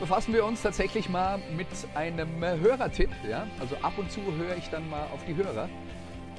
befassen 0.00 0.34
wir 0.34 0.44
uns 0.44 0.62
tatsächlich 0.62 1.08
mal 1.08 1.38
mit 1.56 1.68
einem 1.94 2.40
Hörertipp. 2.40 3.10
Ja? 3.28 3.46
Also 3.60 3.76
ab 3.82 3.94
und 3.96 4.10
zu 4.10 4.20
höre 4.20 4.56
ich 4.56 4.68
dann 4.70 4.88
mal 4.90 5.04
auf 5.12 5.24
die 5.26 5.36
Hörer 5.36 5.68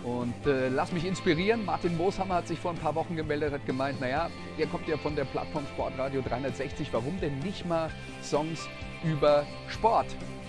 und 0.04 0.46
äh, 0.46 0.70
lass 0.70 0.92
mich 0.92 1.06
inspirieren. 1.06 1.66
Martin 1.66 1.96
Mooshammer 1.98 2.36
hat 2.36 2.48
sich 2.48 2.60
vor 2.60 2.72
ein 2.72 2.78
paar 2.78 2.96
Wochen 2.96 3.16
gemeldet, 3.16 3.54
hat 3.54 3.66
gemeint, 3.66 4.00
naja, 4.02 4.30
ihr 4.58 4.68
kommt 4.68 4.88
ja 4.88 4.98
von 4.98 5.16
der 5.16 5.26
Plattform 5.26 5.66
Sportradio 5.74 6.22
360, 6.22 6.90
warum 6.92 7.20
denn 7.20 7.40
nicht 7.40 7.66
mal 7.66 7.90
Songs 8.22 8.68
über 9.04 9.46
Sport? 9.70 10.08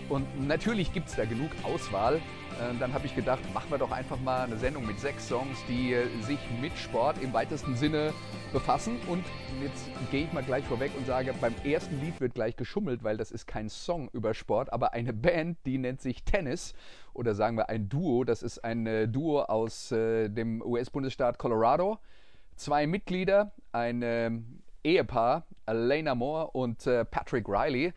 Und 0.08 0.46
natürlich 0.46 0.92
gibt 0.92 1.08
es 1.08 1.16
da 1.16 1.24
genug 1.24 1.50
Auswahl. 1.62 2.20
Äh, 2.60 2.78
dann 2.78 2.92
habe 2.92 3.06
ich 3.06 3.14
gedacht, 3.14 3.42
machen 3.52 3.70
wir 3.70 3.78
doch 3.78 3.90
einfach 3.90 4.18
mal 4.20 4.44
eine 4.44 4.56
Sendung 4.56 4.86
mit 4.86 5.00
sechs 5.00 5.28
Songs, 5.28 5.58
die 5.68 5.94
äh, 5.94 6.06
sich 6.22 6.38
mit 6.60 6.76
Sport 6.78 7.22
im 7.22 7.32
weitesten 7.32 7.76
Sinne 7.76 8.12
befassen. 8.52 8.98
Und 9.08 9.24
jetzt 9.62 9.88
gehe 10.10 10.24
ich 10.24 10.32
mal 10.32 10.42
gleich 10.42 10.64
vorweg 10.64 10.92
und 10.96 11.06
sage, 11.06 11.34
beim 11.40 11.54
ersten 11.64 12.00
Lied 12.00 12.20
wird 12.20 12.34
gleich 12.34 12.56
geschummelt, 12.56 13.02
weil 13.02 13.16
das 13.16 13.30
ist 13.30 13.46
kein 13.46 13.68
Song 13.68 14.08
über 14.12 14.34
Sport, 14.34 14.72
aber 14.72 14.92
eine 14.92 15.12
Band, 15.24 15.58
die 15.66 15.78
nennt 15.78 16.00
sich 16.00 16.24
Tennis 16.24 16.74
oder 17.12 17.34
sagen 17.34 17.56
wir 17.56 17.68
ein 17.68 17.88
Duo. 17.88 18.24
Das 18.24 18.42
ist 18.42 18.64
ein 18.64 18.86
äh, 18.86 19.08
Duo 19.08 19.42
aus 19.42 19.88
dem 19.88 20.62
US-Bundesstaat 20.62 21.38
Colorado. 21.38 21.98
Zwei 22.56 22.86
Mitglieder, 22.86 23.52
ein 23.72 24.02
ähm, 24.02 24.62
Ehepaar, 24.84 25.46
Elena 25.66 26.14
Moore 26.14 26.50
und 26.52 26.84
Patrick 27.10 27.48
Riley. 27.48 27.92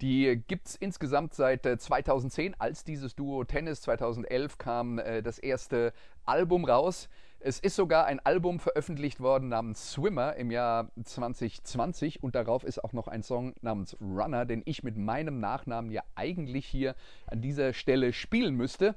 Die 0.00 0.42
gibt 0.46 0.68
es 0.68 0.76
insgesamt 0.76 1.34
seit 1.34 1.64
2010. 1.64 2.52
Äh, 2.52 2.56
Als 2.58 2.84
dieses 2.84 3.14
Duo 3.14 3.44
Tennis 3.44 3.80
2011 3.82 4.58
kam 4.58 4.98
äh, 4.98 5.22
das 5.22 5.38
erste 5.38 5.92
Album 6.24 6.64
raus. 6.64 7.08
Es 7.38 7.60
ist 7.60 7.76
sogar 7.76 8.06
ein 8.06 8.18
Album 8.20 8.58
veröffentlicht 8.58 9.20
worden 9.20 9.48
namens 9.48 9.92
Swimmer 9.92 10.36
im 10.36 10.50
Jahr 10.50 10.90
2020 11.02 12.22
und 12.22 12.34
darauf 12.34 12.64
ist 12.64 12.82
auch 12.82 12.92
noch 12.92 13.08
ein 13.08 13.22
Song 13.22 13.54
namens 13.60 13.96
Runner, 14.00 14.44
den 14.44 14.62
ich 14.64 14.82
mit 14.82 14.96
meinem 14.96 15.38
Nachnamen 15.38 15.90
ja 15.90 16.02
eigentlich 16.14 16.66
hier 16.66 16.94
an 17.26 17.40
dieser 17.40 17.72
Stelle 17.72 18.12
spielen 18.12 18.54
müsste. 18.54 18.94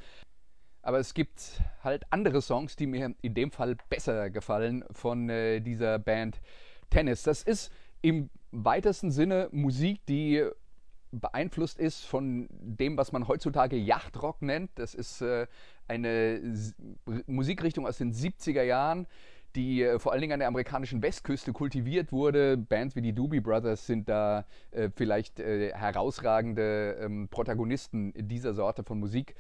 Aber 0.82 1.00
es 1.00 1.14
gibt 1.14 1.62
halt 1.84 2.06
andere 2.10 2.42
Songs, 2.42 2.76
die 2.76 2.88
mir 2.88 3.14
in 3.22 3.34
dem 3.34 3.52
Fall 3.52 3.76
besser 3.90 4.30
gefallen 4.30 4.84
von 4.92 5.30
äh, 5.30 5.60
dieser 5.60 6.00
Band 6.00 6.42
Tennis. 6.90 7.24
Das 7.24 7.44
ist 7.44 7.72
im 8.02 8.30
weitesten 8.52 9.12
Sinne 9.12 9.50
Musik, 9.52 10.06
die 10.08 10.50
beeinflusst 11.12 11.80
ist 11.80 12.06
von 12.06 12.48
dem, 12.52 12.98
was 12.98 13.12
man 13.12 13.28
heutzutage 13.28 13.76
Yachtrock 13.76 14.42
nennt. 14.42 14.72
Das 14.76 14.94
ist 14.94 15.22
äh, 15.22 15.48
eine 15.88 16.42
Musikrichtung 17.26 17.88
aus 17.88 17.98
den 17.98 18.14
70er 18.14 18.64
Jahren, 18.64 19.08
die 19.56 19.84
äh, 19.84 20.00
vor 20.00 20.12
allen 20.12 20.22
Dingen 20.22 20.34
an 20.34 20.40
der 20.40 20.48
amerikanischen 20.48 21.02
Westküste 21.02 21.54
kultiviert 21.54 22.12
wurde. 22.12 22.58
Bands 22.58 22.96
wie 22.96 23.02
die 23.02 23.14
Doobie 23.14 23.40
Brothers 23.40 23.88
sind 23.88 24.08
da 24.08 24.46
äh, 24.72 24.90
vielleicht 24.96 25.40
äh, 25.40 25.74
herausragende 25.74 26.98
ähm, 27.02 27.28
Protagonisten 27.30 28.14
dieser 28.16 28.54
Sorte 28.54 28.84
von 28.84 29.00
Musik. 29.00 29.36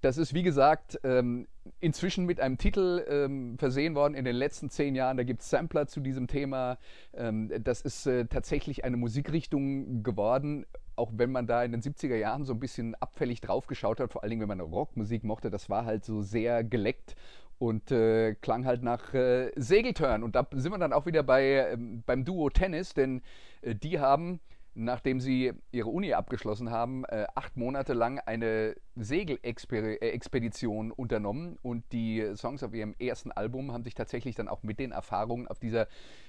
Das 0.00 0.16
ist, 0.16 0.32
wie 0.32 0.42
gesagt, 0.42 0.98
ähm, 1.04 1.46
inzwischen 1.80 2.24
mit 2.24 2.40
einem 2.40 2.56
Titel 2.56 3.04
ähm, 3.08 3.58
versehen 3.58 3.94
worden 3.94 4.14
in 4.14 4.24
den 4.24 4.36
letzten 4.36 4.70
zehn 4.70 4.94
Jahren. 4.94 5.16
Da 5.18 5.22
gibt 5.22 5.42
es 5.42 5.50
Sampler 5.50 5.86
zu 5.86 6.00
diesem 6.00 6.26
Thema. 6.28 6.78
Ähm, 7.12 7.52
das 7.62 7.82
ist 7.82 8.06
äh, 8.06 8.24
tatsächlich 8.26 8.84
eine 8.84 8.96
Musikrichtung 8.96 10.02
geworden, 10.02 10.64
auch 10.96 11.10
wenn 11.14 11.30
man 11.30 11.46
da 11.46 11.62
in 11.62 11.72
den 11.72 11.82
70er 11.82 12.16
Jahren 12.16 12.44
so 12.44 12.54
ein 12.54 12.60
bisschen 12.60 12.94
abfällig 12.96 13.40
drauf 13.40 13.66
geschaut 13.66 14.00
hat, 14.00 14.12
vor 14.12 14.22
allen 14.22 14.30
Dingen, 14.30 14.42
wenn 14.42 14.56
man 14.56 14.60
Rockmusik 14.60 15.24
mochte, 15.24 15.50
das 15.50 15.68
war 15.68 15.84
halt 15.84 16.04
so 16.04 16.22
sehr 16.22 16.64
geleckt 16.64 17.14
und 17.58 17.92
äh, 17.92 18.34
klang 18.34 18.64
halt 18.64 18.82
nach 18.82 19.14
äh, 19.14 19.52
Segeltörn. 19.56 20.22
Und 20.22 20.34
da 20.34 20.46
sind 20.52 20.72
wir 20.72 20.78
dann 20.78 20.92
auch 20.92 21.06
wieder 21.06 21.22
bei, 21.22 21.70
ähm, 21.72 22.02
beim 22.06 22.24
Duo 22.24 22.50
Tennis, 22.50 22.94
denn 22.94 23.22
äh, 23.60 23.74
die 23.74 24.00
haben 24.00 24.40
nachdem 24.74 25.20
sie 25.20 25.52
ihre 25.70 25.88
Uni 25.90 26.14
abgeschlossen 26.14 26.70
haben, 26.70 27.04
äh, 27.04 27.26
acht 27.34 27.56
Monate 27.56 27.92
lang 27.92 28.18
eine 28.18 28.74
Segelexpedition 28.96 30.92
unternommen 30.92 31.58
und 31.62 31.84
die 31.92 32.34
Songs 32.36 32.62
auf 32.62 32.72
ihrem 32.72 32.94
ersten 32.98 33.32
Album 33.32 33.72
haben 33.72 33.84
sich 33.84 33.94
tatsächlich 33.94 34.34
dann 34.34 34.48
auch 34.48 34.62
mit 34.62 34.78
den 34.78 34.92
Erfahrungen 34.92 35.46
auf 35.48 35.58
dieser 35.58 35.88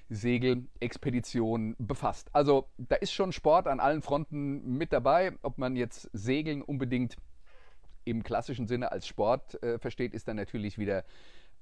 Segelexpedition 0.10 1.76
befasst. 1.78 2.30
Also 2.34 2.68
da 2.78 2.96
ist 2.96 3.14
schon 3.14 3.32
Sport 3.32 3.68
an 3.68 3.80
allen 3.80 4.02
Fronten 4.02 4.78
mit 4.78 4.92
dabei. 4.92 5.32
Ob 5.42 5.58
man 5.58 5.76
jetzt 5.76 6.10
Segeln 6.14 6.62
unbedingt 6.62 7.16
im 8.06 8.24
klassischen 8.24 8.68
Sinne 8.68 8.92
als 8.92 9.08
Sport 9.08 9.62
äh, 9.64 9.80
versteht, 9.80 10.14
ist 10.14 10.28
dann 10.28 10.36
natürlich 10.36 10.78
wieder 10.78 11.06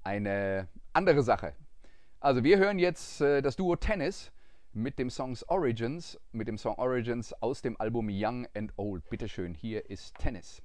eine 0.04 0.68
andere 0.94 1.22
Sache. 1.22 1.54
Also 2.20 2.44
wir 2.44 2.58
hören 2.58 2.80
jetzt 2.80 3.22
äh, 3.22 3.42
das 3.42 3.56
Duo 3.56 3.76
Tennis 3.76 4.32
mit 4.74 5.00
dem 5.00 5.10
Songs 5.10 5.44
Origins, 5.50 6.18
mit 6.32 6.48
dem 6.48 6.58
Song 6.58 6.76
Origins 6.76 7.34
aus 7.42 7.62
dem 7.62 7.80
Album 7.80 8.08
Young 8.10 8.48
and 8.56 8.72
Old. 8.78 9.10
Bitteschön, 9.10 9.54
hier 9.54 9.90
ist 9.90 10.18
Tennis. 10.18 10.62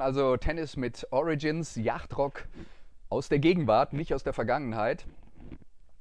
Waren 0.00 0.06
also 0.06 0.36
Tennis 0.38 0.76
mit 0.76 1.06
Origins, 1.10 1.76
Yachtrock 1.76 2.48
aus 3.10 3.28
der 3.28 3.38
Gegenwart, 3.38 3.92
nicht 3.92 4.14
aus 4.14 4.22
der 4.22 4.32
Vergangenheit. 4.32 5.04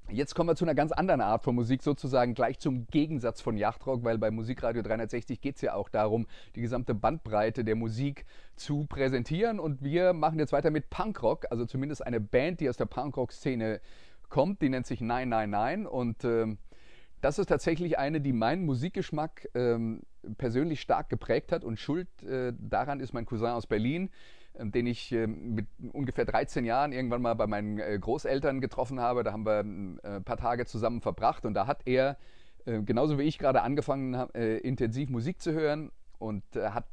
Jetzt 0.09 0.35
kommen 0.35 0.49
wir 0.49 0.55
zu 0.55 0.63
einer 0.63 0.73
ganz 0.73 0.93
anderen 0.93 1.19
Art 1.19 1.43
von 1.43 1.53
Musik, 1.53 1.83
sozusagen 1.83 2.33
gleich 2.33 2.59
zum 2.59 2.87
Gegensatz 2.87 3.41
von 3.41 3.57
Yachtrock, 3.57 4.05
weil 4.05 4.17
bei 4.17 4.31
Musikradio 4.31 4.83
360 4.83 5.41
geht 5.41 5.57
es 5.57 5.61
ja 5.61 5.73
auch 5.73 5.89
darum, 5.89 6.27
die 6.55 6.61
gesamte 6.61 6.95
Bandbreite 6.95 7.65
der 7.65 7.75
Musik 7.75 8.25
zu 8.55 8.85
präsentieren. 8.85 9.59
Und 9.59 9.83
wir 9.83 10.13
machen 10.13 10.39
jetzt 10.39 10.53
weiter 10.53 10.71
mit 10.71 10.89
Punkrock, 10.89 11.47
also 11.49 11.65
zumindest 11.65 12.05
eine 12.05 12.21
Band, 12.21 12.61
die 12.61 12.69
aus 12.69 12.77
der 12.77 12.85
Punkrock-Szene 12.85 13.81
kommt, 14.29 14.61
die 14.61 14.69
nennt 14.69 14.87
sich 14.87 15.01
999 15.01 15.91
und 15.91 16.23
äh, 16.23 16.55
das 17.19 17.37
ist 17.37 17.47
tatsächlich 17.47 17.99
eine, 17.99 18.21
die 18.21 18.31
meinen 18.31 18.65
Musikgeschmack 18.65 19.49
ähm, 19.53 20.03
persönlich 20.38 20.81
stark 20.81 21.10
geprägt 21.10 21.51
hat 21.51 21.63
und 21.63 21.80
schuld 21.80 22.07
äh, 22.24 22.54
daran 22.57 23.00
ist 23.00 23.13
mein 23.13 23.25
Cousin 23.25 23.50
aus 23.50 23.68
Berlin, 23.68 24.10
äh, 24.54 24.66
den 24.66 24.88
ich 24.88 25.12
äh, 25.12 25.27
mit 25.27 25.68
ungefähr 25.94 26.25
13 26.25 26.66
Jahren 26.66 26.92
irgendwann 26.92 27.21
mal 27.21 27.33
bei 27.33 27.48
meinen 27.48 27.80
äh, 27.80 27.98
Großeltern 28.00 28.62
getroffen 28.62 29.00
habe. 29.00 29.24
Da 29.24 29.31
haben 29.31 29.45
wir 29.45 29.60
ein 29.60 30.00
äh, 30.00 30.21
paar 30.21 30.38
Tage 30.38 30.66
zusammen 30.66 31.01
verbracht 31.01 31.45
und 31.45 31.54
da 31.54 31.68
hat 31.68 31.81
er 31.86 32.18
genauso 32.66 33.18
wie 33.18 33.24
ich 33.24 33.39
gerade 33.39 33.62
angefangen 33.62 34.16
habe, 34.18 34.38
intensiv 34.38 35.10
Musik 35.10 35.42
zu 35.42 35.54
hören 35.54 35.92
und 36.19 36.44
hat 36.56 36.86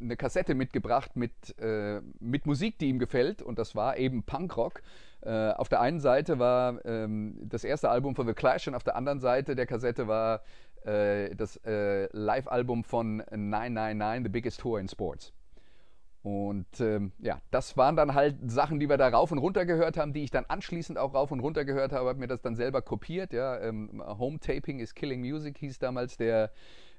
eine 0.00 0.16
Kassette 0.16 0.54
mitgebracht 0.54 1.14
mit, 1.16 1.32
mit 2.20 2.46
Musik, 2.46 2.78
die 2.78 2.88
ihm 2.88 3.00
gefällt 3.00 3.42
und 3.42 3.58
das 3.58 3.74
war 3.74 3.98
eben 3.98 4.22
Punkrock. 4.22 4.80
Auf 5.20 5.68
der 5.68 5.80
einen 5.80 5.98
Seite 5.98 6.38
war 6.38 6.82
ähm, 6.86 7.36
das 7.42 7.64
erste 7.64 7.90
Album 7.90 8.14
von 8.14 8.26
The 8.26 8.32
Clash 8.32 8.68
und 8.68 8.74
auf 8.76 8.84
der 8.84 8.96
anderen 8.96 9.20
Seite 9.20 9.56
der 9.56 9.66
Kassette 9.66 10.06
war 10.06 10.42
äh, 10.86 11.34
das 11.34 11.56
äh, 11.64 12.08
Live-Album 12.12 12.84
von 12.84 13.18
999, 13.30 14.24
The 14.24 14.28
Biggest 14.28 14.60
Tour 14.60 14.80
in 14.80 14.88
Sports. 14.88 15.32
Und 16.22 16.80
ähm, 16.80 17.12
ja, 17.18 17.40
das 17.50 17.78
waren 17.78 17.96
dann 17.96 18.14
halt 18.14 18.36
Sachen, 18.50 18.78
die 18.78 18.90
wir 18.90 18.98
da 18.98 19.08
rauf 19.08 19.32
und 19.32 19.38
runter 19.38 19.64
gehört 19.64 19.96
haben, 19.96 20.12
die 20.12 20.22
ich 20.22 20.30
dann 20.30 20.44
anschließend 20.46 20.98
auch 20.98 21.14
rauf 21.14 21.32
und 21.32 21.40
runter 21.40 21.64
gehört 21.64 21.92
habe, 21.92 22.10
habe 22.10 22.18
mir 22.18 22.26
das 22.26 22.42
dann 22.42 22.56
selber 22.56 22.82
kopiert. 22.82 23.32
Ja, 23.32 23.58
ähm, 23.60 24.02
Home 24.06 24.38
Taping 24.38 24.80
is 24.80 24.94
Killing 24.94 25.20
Music 25.20 25.56
hieß 25.56 25.78
damals 25.78 26.18
der 26.18 26.50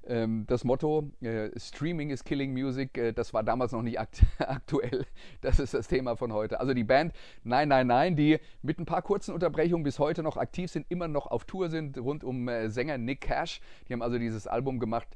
das 0.02 0.64
Motto, 0.64 1.10
äh, 1.20 1.50
Streaming 1.58 2.10
is 2.10 2.24
Killing 2.24 2.52
Music, 2.52 2.98
äh, 2.98 3.12
das 3.12 3.32
war 3.32 3.42
damals 3.42 3.72
noch 3.72 3.82
nicht 3.82 4.00
akt 4.00 4.22
aktuell. 4.38 5.06
Das 5.40 5.60
ist 5.60 5.74
das 5.74 5.86
Thema 5.86 6.16
von 6.16 6.32
heute. 6.32 6.58
Also 6.58 6.74
die 6.74 6.84
Band 6.84 7.12
Nein, 7.44 7.68
Nein, 7.68 7.86
Nein, 7.86 8.16
die 8.16 8.38
mit 8.62 8.78
ein 8.78 8.84
paar 8.84 9.02
kurzen 9.02 9.32
Unterbrechungen 9.32 9.84
bis 9.84 9.98
heute 9.98 10.22
noch 10.22 10.36
aktiv 10.36 10.70
sind, 10.70 10.86
immer 10.88 11.08
noch 11.08 11.28
auf 11.28 11.44
Tour 11.44 11.68
sind, 11.68 11.98
rund 11.98 12.24
um 12.24 12.48
äh, 12.48 12.68
Sänger 12.68 12.98
Nick 12.98 13.22
Cash. 13.22 13.60
Die 13.88 13.92
haben 13.92 14.02
also 14.02 14.18
dieses 14.18 14.46
Album 14.46 14.80
gemacht, 14.80 15.08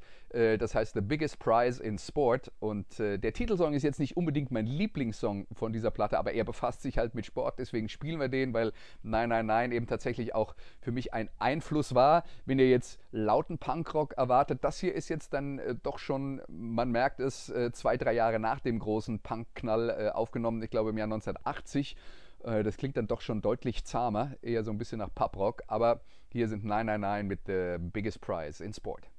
das 0.58 0.74
heißt 0.74 0.94
The 0.94 1.00
Biggest 1.00 1.38
Prize 1.38 1.82
in 1.82 1.98
Sport. 1.98 2.52
Und 2.58 3.00
äh, 3.00 3.18
der 3.18 3.32
Titelsong 3.32 3.74
ist 3.74 3.82
jetzt 3.82 4.00
nicht 4.00 4.16
unbedingt 4.16 4.50
mein 4.50 4.66
Lieblingssong 4.66 5.46
von 5.52 5.72
dieser 5.72 5.90
Platte, 5.90 6.18
aber 6.18 6.32
er 6.32 6.44
befasst 6.44 6.82
sich 6.82 6.98
halt 6.98 7.14
mit 7.14 7.26
Sport, 7.26 7.58
deswegen 7.58 7.88
spielen 7.88 8.20
wir 8.20 8.28
den, 8.28 8.52
weil 8.52 8.72
Nein, 9.02 9.28
Nein, 9.28 9.46
Nein 9.46 9.72
eben 9.72 9.86
tatsächlich 9.86 10.34
auch 10.34 10.54
für 10.80 10.92
mich 10.92 11.14
ein 11.14 11.30
Einfluss 11.38 11.94
war. 11.94 12.24
Wenn 12.44 12.58
ihr 12.58 12.68
jetzt 12.68 13.00
lauten 13.12 13.58
Punkrock 13.58 14.14
erwartet, 14.14 14.62
das 14.62 14.78
hier 14.78 14.94
ist 14.94 15.08
jetzt 15.08 15.32
dann 15.32 15.58
äh, 15.58 15.74
doch 15.82 15.98
schon, 15.98 16.42
man 16.48 16.90
merkt 16.90 17.20
es, 17.20 17.48
äh, 17.48 17.72
zwei, 17.72 17.96
drei 17.96 18.12
Jahre 18.12 18.38
nach 18.38 18.60
dem 18.60 18.78
großen 18.78 19.20
Punkknall 19.20 19.90
äh, 19.90 20.08
aufgenommen, 20.10 20.62
ich 20.62 20.70
glaube 20.70 20.90
im 20.90 20.98
Jahr 20.98 21.06
1980. 21.06 21.96
Äh, 22.44 22.62
das 22.62 22.76
klingt 22.76 22.96
dann 22.96 23.06
doch 23.06 23.20
schon 23.20 23.42
deutlich 23.42 23.84
zahmer, 23.84 24.32
eher 24.42 24.64
so 24.64 24.70
ein 24.70 24.78
bisschen 24.78 24.98
nach 24.98 25.14
Pubrock, 25.14 25.62
aber 25.66 26.00
hier 26.32 26.48
sind 26.48 26.64
999 26.64 27.28
mit 27.28 27.40
The 27.46 27.76
Biggest 27.78 28.20
Prize 28.20 28.62
in 28.64 28.72
Sport. 28.72 29.10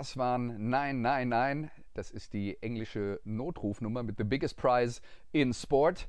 Das 0.00 0.16
waren 0.16 0.70
Nein, 0.70 1.02
Nein, 1.02 1.28
Nein. 1.28 1.70
Das 1.92 2.10
ist 2.10 2.32
die 2.32 2.56
englische 2.62 3.20
Notrufnummer 3.24 4.02
mit 4.02 4.16
The 4.16 4.24
Biggest 4.24 4.56
Prize 4.56 5.02
in 5.30 5.52
Sport. 5.52 6.08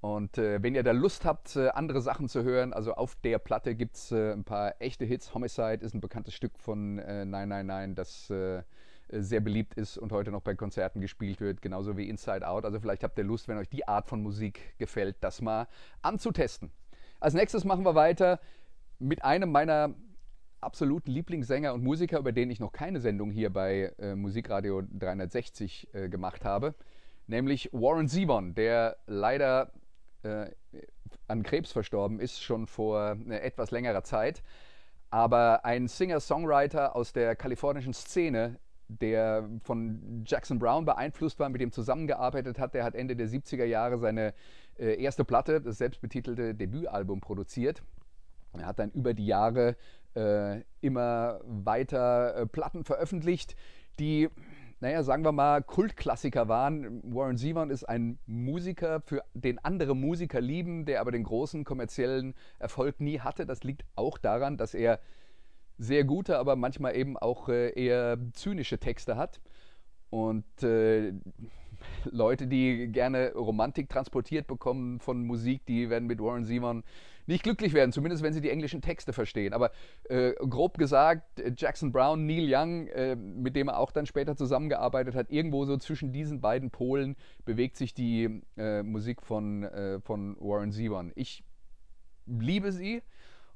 Und 0.00 0.38
äh, 0.38 0.62
wenn 0.62 0.74
ihr 0.74 0.82
da 0.82 0.92
Lust 0.92 1.26
habt, 1.26 1.56
äh, 1.56 1.68
andere 1.68 2.00
Sachen 2.00 2.26
zu 2.26 2.42
hören, 2.42 2.72
also 2.72 2.94
auf 2.94 3.14
der 3.16 3.38
Platte 3.38 3.74
gibt 3.74 3.96
es 3.96 4.12
äh, 4.12 4.32
ein 4.32 4.44
paar 4.44 4.80
echte 4.80 5.04
Hits. 5.04 5.34
Homicide 5.34 5.84
ist 5.84 5.92
ein 5.92 6.00
bekanntes 6.00 6.32
Stück 6.32 6.58
von 6.58 6.98
äh, 6.98 7.26
999, 7.26 7.94
das 7.96 8.30
äh, 8.30 8.62
sehr 9.10 9.40
beliebt 9.40 9.74
ist 9.74 9.98
und 9.98 10.10
heute 10.10 10.30
noch 10.30 10.40
bei 10.40 10.54
Konzerten 10.54 11.02
gespielt 11.02 11.42
wird, 11.42 11.60
genauso 11.60 11.98
wie 11.98 12.08
Inside 12.08 12.48
Out. 12.48 12.64
Also 12.64 12.80
vielleicht 12.80 13.04
habt 13.04 13.18
ihr 13.18 13.24
Lust, 13.24 13.46
wenn 13.46 13.58
euch 13.58 13.68
die 13.68 13.86
Art 13.86 14.08
von 14.08 14.22
Musik 14.22 14.74
gefällt, 14.78 15.16
das 15.20 15.42
mal 15.42 15.68
anzutesten. 16.00 16.72
Als 17.20 17.34
nächstes 17.34 17.66
machen 17.66 17.84
wir 17.84 17.94
weiter 17.94 18.40
mit 18.98 19.22
einem 19.22 19.52
meiner 19.52 19.94
absoluten 20.60 21.10
Lieblingssänger 21.10 21.74
und 21.74 21.82
Musiker, 21.82 22.18
über 22.18 22.32
den 22.32 22.50
ich 22.50 22.60
noch 22.60 22.72
keine 22.72 23.00
Sendung 23.00 23.30
hier 23.30 23.50
bei 23.50 23.92
äh, 23.98 24.14
Musikradio 24.14 24.82
360 24.82 25.88
äh, 25.92 26.08
gemacht 26.08 26.44
habe, 26.44 26.74
nämlich 27.26 27.70
Warren 27.72 28.08
Zevon, 28.08 28.54
der 28.54 28.96
leider 29.06 29.72
äh, 30.22 30.50
an 31.28 31.42
Krebs 31.42 31.72
verstorben 31.72 32.20
ist, 32.20 32.42
schon 32.42 32.66
vor 32.66 33.16
äh, 33.28 33.38
etwas 33.38 33.70
längerer 33.70 34.02
Zeit. 34.02 34.42
Aber 35.10 35.64
ein 35.64 35.88
Singer-Songwriter 35.88 36.96
aus 36.96 37.12
der 37.12 37.36
kalifornischen 37.36 37.94
Szene, 37.94 38.58
der 38.88 39.48
von 39.62 40.24
Jackson 40.26 40.58
Brown 40.58 40.84
beeinflusst 40.84 41.38
war, 41.38 41.48
mit 41.48 41.60
dem 41.60 41.72
zusammengearbeitet 41.72 42.58
hat, 42.58 42.74
der 42.74 42.84
hat 42.84 42.94
Ende 42.94 43.16
der 43.16 43.28
70er 43.28 43.64
Jahre 43.64 43.98
seine 43.98 44.34
äh, 44.78 45.00
erste 45.02 45.24
Platte, 45.24 45.60
das 45.60 45.78
selbstbetitelte 45.78 46.54
Debütalbum, 46.54 47.20
produziert. 47.20 47.82
Er 48.52 48.66
hat 48.66 48.78
dann 48.78 48.90
über 48.92 49.14
die 49.14 49.26
Jahre 49.26 49.76
äh, 50.16 50.62
immer 50.80 51.40
weiter 51.44 52.34
äh, 52.34 52.46
Platten 52.46 52.84
veröffentlicht, 52.84 53.56
die 53.98 54.28
naja, 54.78 55.02
sagen 55.02 55.24
wir 55.24 55.32
mal, 55.32 55.62
Kultklassiker 55.62 56.48
waren. 56.48 57.02
Warren 57.02 57.38
Zevon 57.38 57.70
ist 57.70 57.84
ein 57.84 58.18
Musiker, 58.26 59.00
für 59.00 59.22
den 59.32 59.58
andere 59.58 59.96
Musiker 59.96 60.40
lieben, 60.40 60.84
der 60.84 61.00
aber 61.00 61.12
den 61.12 61.24
großen 61.24 61.64
kommerziellen 61.64 62.34
Erfolg 62.58 63.00
nie 63.00 63.20
hatte. 63.20 63.46
Das 63.46 63.64
liegt 63.64 63.86
auch 63.94 64.18
daran, 64.18 64.58
dass 64.58 64.74
er 64.74 65.00
sehr 65.78 66.04
gute, 66.04 66.38
aber 66.38 66.56
manchmal 66.56 66.94
eben 66.94 67.16
auch 67.16 67.48
äh, 67.48 67.70
eher 67.70 68.18
zynische 68.32 68.78
Texte 68.78 69.16
hat. 69.16 69.40
Und 70.10 70.62
äh, 70.62 71.14
Leute, 72.12 72.46
die 72.46 72.88
gerne 72.88 73.32
Romantik 73.34 73.88
transportiert 73.88 74.46
bekommen 74.46 75.00
von 75.00 75.24
Musik, 75.24 75.64
die 75.66 75.90
werden 75.90 76.06
mit 76.06 76.20
Warren 76.20 76.44
Zevon 76.44 76.84
nicht 77.26 77.42
glücklich 77.42 77.72
werden, 77.72 77.92
zumindest 77.92 78.22
wenn 78.22 78.32
sie 78.32 78.40
die 78.40 78.50
englischen 78.50 78.80
Texte 78.80 79.12
verstehen. 79.12 79.52
Aber 79.52 79.72
äh, 80.08 80.32
grob 80.34 80.78
gesagt, 80.78 81.42
Jackson 81.56 81.92
Brown, 81.92 82.24
Neil 82.24 82.46
Young, 82.48 82.86
äh, 82.88 83.16
mit 83.16 83.56
dem 83.56 83.68
er 83.68 83.78
auch 83.78 83.90
dann 83.90 84.06
später 84.06 84.36
zusammengearbeitet 84.36 85.14
hat, 85.14 85.30
irgendwo 85.30 85.64
so 85.64 85.76
zwischen 85.76 86.12
diesen 86.12 86.40
beiden 86.40 86.70
Polen 86.70 87.16
bewegt 87.44 87.76
sich 87.76 87.94
die 87.94 88.42
äh, 88.56 88.82
Musik 88.82 89.22
von, 89.22 89.64
äh, 89.64 90.00
von 90.00 90.36
Warren 90.38 90.72
Zevon. 90.72 91.12
Ich 91.14 91.44
liebe 92.26 92.72
sie. 92.72 93.02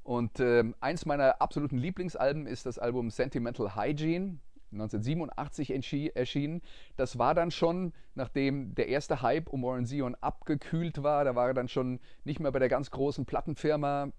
Und 0.02 0.40
ähm, 0.40 0.74
eins 0.80 1.06
meiner 1.06 1.40
absoluten 1.40 1.76
Lieblingsalben 1.76 2.46
ist 2.46 2.66
das 2.66 2.78
Album 2.78 3.10
Sentimental 3.10 3.76
Hygiene. 3.76 4.38
1987 4.72 6.16
erschienen. 6.16 6.62
Das 6.96 7.18
war 7.18 7.34
dann 7.34 7.50
schon, 7.50 7.92
nachdem 8.14 8.74
der 8.74 8.88
erste 8.88 9.22
Hype 9.22 9.48
um 9.48 9.62
Warren 9.62 9.86
Zion 9.86 10.14
abgekühlt 10.20 11.02
war, 11.02 11.24
da 11.24 11.34
war 11.34 11.48
er 11.48 11.54
dann 11.54 11.68
schon 11.68 12.00
nicht 12.24 12.40
mehr 12.40 12.52
bei 12.52 12.58
der 12.58 12.68
ganz 12.68 12.90
großen 12.90 13.26
Plattenfirma. 13.26 14.12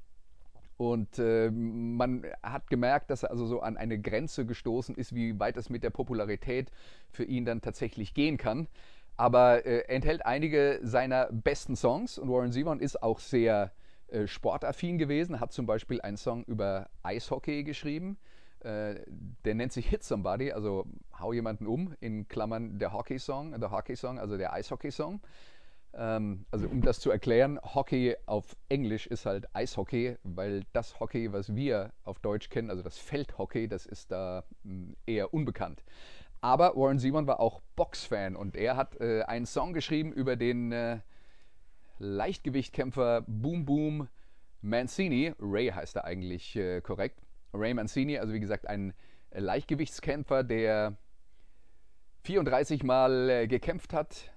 Und 0.78 1.20
äh, 1.20 1.52
man 1.52 2.26
hat 2.42 2.70
gemerkt, 2.70 3.12
dass 3.12 3.24
er 3.24 3.30
also 3.30 3.46
so 3.46 3.62
an 3.62 3.78
eine 3.78 4.00
Grenze 4.00 4.48
gestoßen 4.48 4.96
ist, 4.96 5.14
wie 5.14 5.40
weit 5.40 5.58
es 5.58 5.70
mit 5.70 5.84
der 5.84 5.92
Popularität 5.92 6.72
für 7.12 7.24
ihn 7.24 7.46
dann 7.46 7.62
tatsächlich 7.62 8.16
gehen 8.16 8.38
kann. 8.38 8.68
Aber 9.16 9.66
äh, 9.66 9.82
enthält 9.82 10.26
einige 10.26 10.80
seiner 10.82 11.28
besten 11.32 11.76
Songs 11.76 12.18
und 12.18 12.30
Warren 12.30 12.52
Zevon 12.52 12.80
ist 12.80 13.04
auch 13.04 13.20
sehr 13.20 13.72
äh, 14.08 14.28
sportaffin 14.28 14.98
gewesen, 14.98 15.40
hat 15.40 15.54
zum 15.54 15.66
Beispiel 15.66 16.02
einen 16.02 16.18
Song 16.18 16.44
über 16.46 16.90
Eishockey 17.04 17.64
geschrieben. 17.64 18.18
Äh, 18.64 19.02
der 19.46 19.56
nennt 19.56 19.74
sich 19.74 19.88
Hit 19.88 20.04
Somebody, 20.04 20.52
also 20.52 20.86
hau 21.20 21.34
jemanden 21.34 21.68
um, 21.68 21.96
in 22.00 22.28
Klammern 22.28 22.80
der 22.80 22.94
Hockey-Song, 22.94 23.60
der 23.60 23.72
Hockey-Song, 23.72 24.20
also 24.20 24.38
der 24.38 24.54
Eishockey-Song. 24.54 25.22
Ähm, 25.94 26.46
also 26.52 26.68
um 26.68 26.82
das 26.82 27.00
zu 27.00 27.12
erklären, 27.12 27.60
Hockey 27.62 28.16
auf 28.26 28.56
Englisch 28.70 29.08
ist 29.08 29.26
halt 29.26 29.54
Eishockey, 29.54 30.18
weil 30.24 30.64
das 30.74 31.00
Hockey, 31.00 31.34
was 31.34 31.56
wir 31.56 31.92
auf 32.04 32.20
Deutsch 32.20 32.50
kennen, 32.50 32.70
also 32.70 32.82
das 32.82 32.98
Feldhockey, 32.98 33.68
das 33.68 33.86
ist 33.86 34.12
da 34.12 34.44
hm, 34.64 34.96
eher 35.06 35.34
unbekannt. 35.34 35.84
Aber 36.40 36.76
Warren 36.76 36.98
Zevon 36.98 37.28
war 37.28 37.40
auch 37.40 37.62
Boxfan 37.76 38.36
und 38.36 38.56
er 38.56 38.76
hat 38.76 39.00
äh, 39.00 39.24
einen 39.24 39.46
Song 39.46 39.74
geschrieben 39.74 40.12
über 40.12 40.36
den 40.36 40.72
äh, 40.72 41.00
Leichtgewichtkämpfer 42.00 43.24
Boom 43.28 43.66
Boom 43.66 44.08
Mancini. 44.62 45.34
Ray 45.40 45.70
heißt 45.70 45.98
er 45.98 46.06
eigentlich 46.06 46.56
äh, 46.56 46.82
korrekt. 46.82 47.22
Ray 47.54 47.74
Mancini, 47.74 48.18
also 48.18 48.34
wie 48.34 48.40
gesagt 48.40 48.68
ein 48.68 48.94
Leichtgewichtskämpfer, 49.32 50.44
der 50.44 50.98
34 52.24 52.84
Mal 52.84 53.30
äh, 53.30 53.48
gekämpft 53.48 53.94
hat 53.94 54.32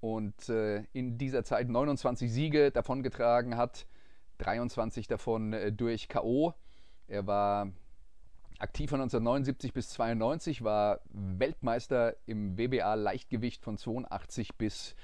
und 0.00 0.48
äh, 0.48 0.84
in 0.92 1.16
dieser 1.16 1.44
Zeit 1.44 1.68
29 1.68 2.30
Siege 2.30 2.70
davongetragen 2.70 3.56
hat, 3.56 3.86
23 4.38 5.06
davon 5.06 5.52
äh, 5.52 5.72
durch 5.72 6.08
KO. 6.08 6.54
Er 7.06 7.26
war 7.26 7.72
aktiv 8.58 8.90
von 8.90 9.00
1979 9.00 9.72
bis 9.72 9.90
92, 9.90 10.62
war 10.62 11.00
Weltmeister 11.10 12.16
im 12.26 12.58
WBA 12.58 12.94
Leichtgewicht 12.94 13.62
von 13.64 13.78
82 13.78 14.56
bis 14.56 14.94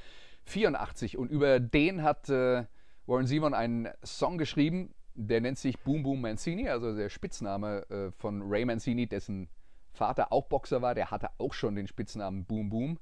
84 0.45 1.19
und 1.19 1.31
über 1.31 1.61
den 1.61 2.03
hat 2.03 2.29
Warren 2.29 3.27
Simon 3.27 3.55
einen 3.55 3.89
Song 4.05 4.39
geschrieben, 4.39 4.95
der 5.19 5.41
nennt 5.41 5.59
sich 5.59 5.79
Boom 5.81 6.05
Boom 6.05 6.21
Mancini, 6.21 6.69
also 6.69 6.95
der 6.95 7.09
Spitzname 7.09 7.85
äh, 7.91 8.11
von 8.13 8.43
Ray 8.43 8.65
Mancini, 8.65 9.09
dessen 9.09 9.49
Vater 9.91 10.33
auch 10.33 10.47
Boxer 10.47 10.81
war. 10.81 10.95
Der 10.95 11.11
hatte 11.11 11.31
auch 11.39 11.53
schon 11.53 11.75
den 11.75 11.89
Spitznamen 11.89 12.45
Boom 12.45 12.71
Boom. 12.71 12.99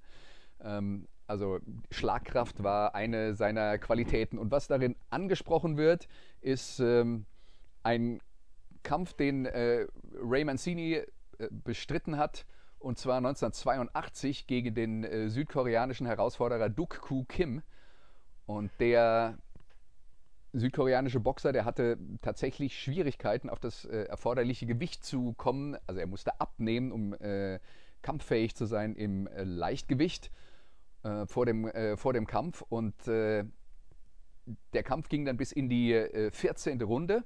Ähm, 0.63 1.09
also 1.27 1.59
Schlagkraft 1.91 2.63
war 2.63 2.95
eine 2.95 3.35
seiner 3.35 3.77
Qualitäten. 3.77 4.39
Und 4.39 4.51
was 4.51 4.67
darin 4.67 4.97
angesprochen 5.11 5.77
wird, 5.77 6.09
ist 6.41 6.81
ähm, 6.81 7.27
ein 7.83 8.21
Kampf, 8.83 9.13
den 9.13 9.45
äh, 9.45 9.87
Ray 10.15 10.45
Mancini 10.45 10.95
äh, 10.95 11.05
bestritten 11.51 12.17
hat, 12.17 12.47
und 12.79 12.99
zwar 12.99 13.19
1982 13.19 14.47
gegen 14.47 14.75
den 14.75 15.05
äh, 15.05 15.29
südkoreanischen 15.29 16.07
Herausforderer 16.07 16.71
Duk 16.71 17.01
Koo 17.03 17.25
Kim. 17.25 17.63
Und 18.47 18.71
der 18.79 19.37
südkoreanische 20.59 21.21
Boxer, 21.21 21.53
der 21.53 21.65
hatte 21.65 21.99
tatsächlich 22.23 22.81
Schwierigkeiten, 22.81 23.51
auf 23.51 23.61
das 23.61 23.85
äh, 23.85 24.05
erforderliche 24.05 24.67
Gewicht 24.67 25.05
zu 25.05 25.35
kommen. 25.35 25.77
Also 25.87 26.01
er 26.01 26.07
musste 26.07 26.41
abnehmen, 26.41 26.93
um 26.93 27.15
äh, 27.15 27.61
kampffähig 28.03 28.55
zu 28.55 28.67
sein 28.67 28.95
im 28.95 29.27
äh, 29.27 29.45
Leichtgewicht 29.45 30.31
äh, 31.03 31.27
vor, 31.27 31.45
dem, 31.47 31.67
äh, 31.67 31.97
vor 31.97 32.13
dem 32.13 32.27
Kampf. 32.27 32.63
Und 32.63 33.07
äh, 33.07 33.45
der 34.73 34.83
Kampf 34.83 35.09
ging 35.09 35.25
dann 35.25 35.37
bis 35.37 35.53
in 35.53 35.69
die 35.69 36.31
14. 36.31 36.81
Runde. 36.83 37.25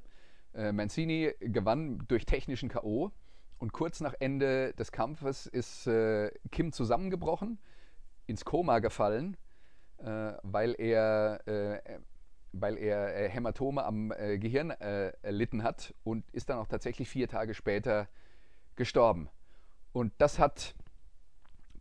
Mancini 0.54 1.32
gewann 1.38 2.02
durch 2.08 2.24
technischen 2.24 2.70
K.O. 2.70 3.10
Und 3.58 3.72
kurz 3.72 4.00
nach 4.00 4.14
Ende 4.18 4.72
des 4.72 4.90
Kampfes 4.90 5.46
ist 5.46 5.84
Kim 6.50 6.72
zusammengebrochen, 6.72 7.58
ins 8.26 8.46
Koma 8.46 8.78
gefallen, 8.78 9.36
weil 9.98 10.74
er 10.78 11.42
weil 12.52 12.76
er 12.78 13.16
äh, 13.16 13.28
Hämatome 13.28 13.84
am 13.84 14.12
äh, 14.12 14.38
Gehirn 14.38 14.70
äh, 14.70 15.12
erlitten 15.22 15.62
hat 15.62 15.94
und 16.04 16.28
ist 16.32 16.48
dann 16.50 16.58
auch 16.58 16.66
tatsächlich 16.66 17.08
vier 17.08 17.28
Tage 17.28 17.54
später 17.54 18.08
gestorben. 18.76 19.28
Und 19.92 20.12
das 20.18 20.38
hat 20.38 20.74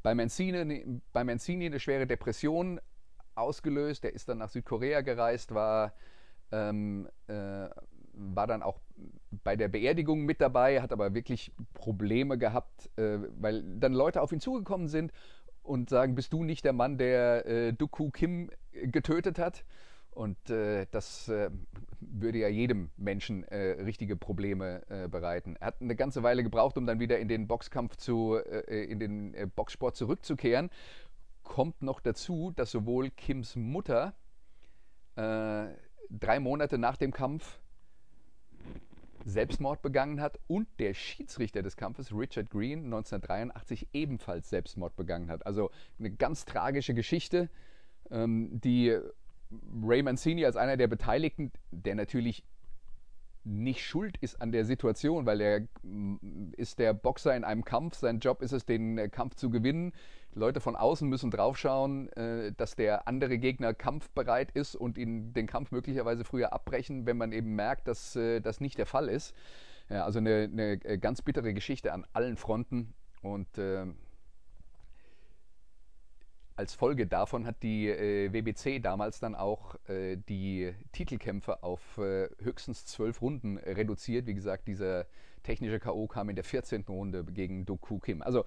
bei 0.04 0.16
Mancini, 0.16 1.02
bei 1.14 1.24
Mancini 1.24 1.66
eine 1.66 1.80
schwere 1.80 2.08
Depression 2.08 2.80
ausgelöst. 3.36 4.06
Er 4.06 4.14
ist 4.14 4.30
dann 4.30 4.40
nach 4.40 4.50
Südkorea 4.50 5.02
gereist, 5.02 5.54
war, 5.54 5.94
ähm, 6.52 7.08
äh, 7.28 7.70
war 8.14 8.48
dann 8.48 8.64
auch 8.64 8.80
bei 9.44 9.56
der 9.56 9.68
Beerdigung 9.68 10.26
mit 10.26 10.42
dabei, 10.42 10.82
hat 10.82 10.92
aber 10.92 11.14
wirklich 11.14 11.52
Probleme 11.74 12.38
gehabt, 12.38 12.90
äh, 12.98 13.20
weil 13.40 13.64
dann 13.80 13.94
Leute 13.94 14.22
auf 14.22 14.32
ihn 14.32 14.40
zugekommen 14.40 14.88
sind 14.88 15.12
und 15.64 15.90
sagen, 15.90 16.16
bist 16.16 16.34
du 16.34 16.44
nicht 16.44 16.66
der 16.66 16.74
Mann, 16.74 16.98
der 16.98 17.46
äh, 17.46 17.74
Duku 17.74 18.10
Kim 18.10 18.50
getötet 18.72 19.40
hat? 19.40 19.64
Und 20.12 20.50
äh, 20.50 20.86
das 20.92 21.30
äh, 21.30 21.50
würde 22.00 22.40
ja 22.40 22.48
jedem 22.48 22.90
Menschen 22.98 23.44
äh, 23.46 23.82
richtige 23.82 24.16
Probleme 24.16 24.82
äh, 24.90 25.08
bereiten. 25.08 25.56
Er 25.60 25.68
hat 25.68 25.82
eine 25.82 25.96
ganze 25.96 26.24
Weile 26.24 26.44
gebraucht, 26.44 26.78
um 26.78 26.86
dann 26.86 27.00
wieder 27.00 27.20
in 27.20 27.28
den 27.28 27.48
Boxkampf 27.48 27.96
zu, 27.96 28.36
äh, 28.36 28.84
in 28.86 29.00
den 29.00 29.34
äh, 29.34 29.48
Boxsport 29.48 29.96
zurückzukehren. 29.96 30.70
Kommt 31.44 31.82
noch 31.82 32.00
dazu, 32.00 32.52
dass 32.56 32.72
sowohl 32.72 33.10
Kims 33.10 33.56
Mutter 33.56 34.14
drei 35.16 36.40
Monate 36.40 36.78
nach 36.78 36.96
dem 36.96 37.12
Kampf 37.12 37.60
Selbstmord 39.26 39.82
begangen 39.82 40.22
hat 40.22 40.40
und 40.48 40.68
der 40.80 40.94
Schiedsrichter 40.94 41.62
des 41.62 41.78
Kampfes, 41.78 42.14
Richard 42.14 42.50
Green, 42.50 42.86
1983 42.86 43.88
ebenfalls 43.94 44.50
Selbstmord 44.50 44.96
begangen 44.96 45.30
hat. 45.30 45.46
Also 45.46 45.72
eine 45.98 46.12
ganz 46.12 46.46
tragische 46.46 46.94
Geschichte, 46.94 47.50
ähm, 48.12 48.60
die 48.62 48.98
Ray 49.84 50.04
Mancini 50.04 50.46
als 50.46 50.56
einer 50.56 50.78
der 50.78 50.88
Beteiligten, 50.88 51.52
der 51.72 51.96
natürlich 51.96 52.44
nicht 53.44 53.84
schuld 53.86 54.18
ist 54.18 54.42
an 54.42 54.52
der 54.52 54.66
Situation, 54.66 55.26
weil 55.26 55.42
er 55.42 55.62
mm, 55.82 56.54
ist 56.58 56.78
der 56.80 56.94
Boxer 56.94 57.36
in 57.36 57.44
einem 57.44 57.64
Kampf, 57.64 57.96
sein 57.96 58.20
Job 58.20 58.42
ist 58.42 58.52
es, 58.52 58.66
den 58.66 58.98
äh, 58.98 59.10
Kampf 59.10 59.36
zu 59.36 59.50
gewinnen. 59.50 59.94
Leute 60.34 60.60
von 60.60 60.76
außen 60.76 61.08
müssen 61.08 61.32
draufschauen, 61.32 62.12
äh, 62.14 62.52
dass 62.56 62.76
der 62.76 63.08
andere 63.08 63.40
Gegner 63.40 63.74
kampfbereit 63.74 64.52
ist 64.52 64.76
und 64.76 64.98
ihn 64.98 65.34
den 65.34 65.48
Kampf 65.48 65.72
möglicherweise 65.72 66.24
früher 66.24 66.54
abbrechen, 66.54 67.06
wenn 67.06 67.18
man 67.18 67.32
eben 67.32 67.56
merkt, 67.56 67.88
dass 67.88 68.16
äh, 68.16 68.42
das 68.42 68.60
nicht 68.62 68.78
der 68.78 68.86
Fall 68.86 69.10
ist. 69.10 69.34
Ja, 69.90 70.06
also 70.06 70.20
eine, 70.20 70.50
eine 70.52 70.78
ganz 71.00 71.24
bittere 71.24 71.54
Geschichte 71.54 71.94
an 71.94 72.06
allen 72.14 72.38
Fronten 72.38 72.94
und 73.24 73.48
als 76.60 76.74
Folge 76.74 77.08
davon 77.08 77.46
hat 77.46 77.64
die 77.64 77.88
äh, 77.88 78.34
WBC 78.34 78.84
damals 78.84 79.22
dann 79.22 79.34
auch 79.34 79.76
äh, 79.88 80.18
die 80.18 80.74
Titelkämpfe 80.92 81.64
auf 81.64 81.98
äh, 81.98 82.28
höchstens 82.44 82.86
zwölf 82.86 83.22
Runden 83.22 83.58
reduziert. 83.58 84.28
Wie 84.28 84.34
gesagt, 84.34 84.68
dieser 84.68 85.06
technische 85.42 85.80
K.O. 85.80 86.08
kam 86.08 86.28
in 86.30 86.36
der 86.36 86.44
14. 86.44 86.84
Runde 86.90 87.24
gegen 87.24 87.66
Doku 87.66 88.00
Kim. 88.00 88.22
Also 88.22 88.44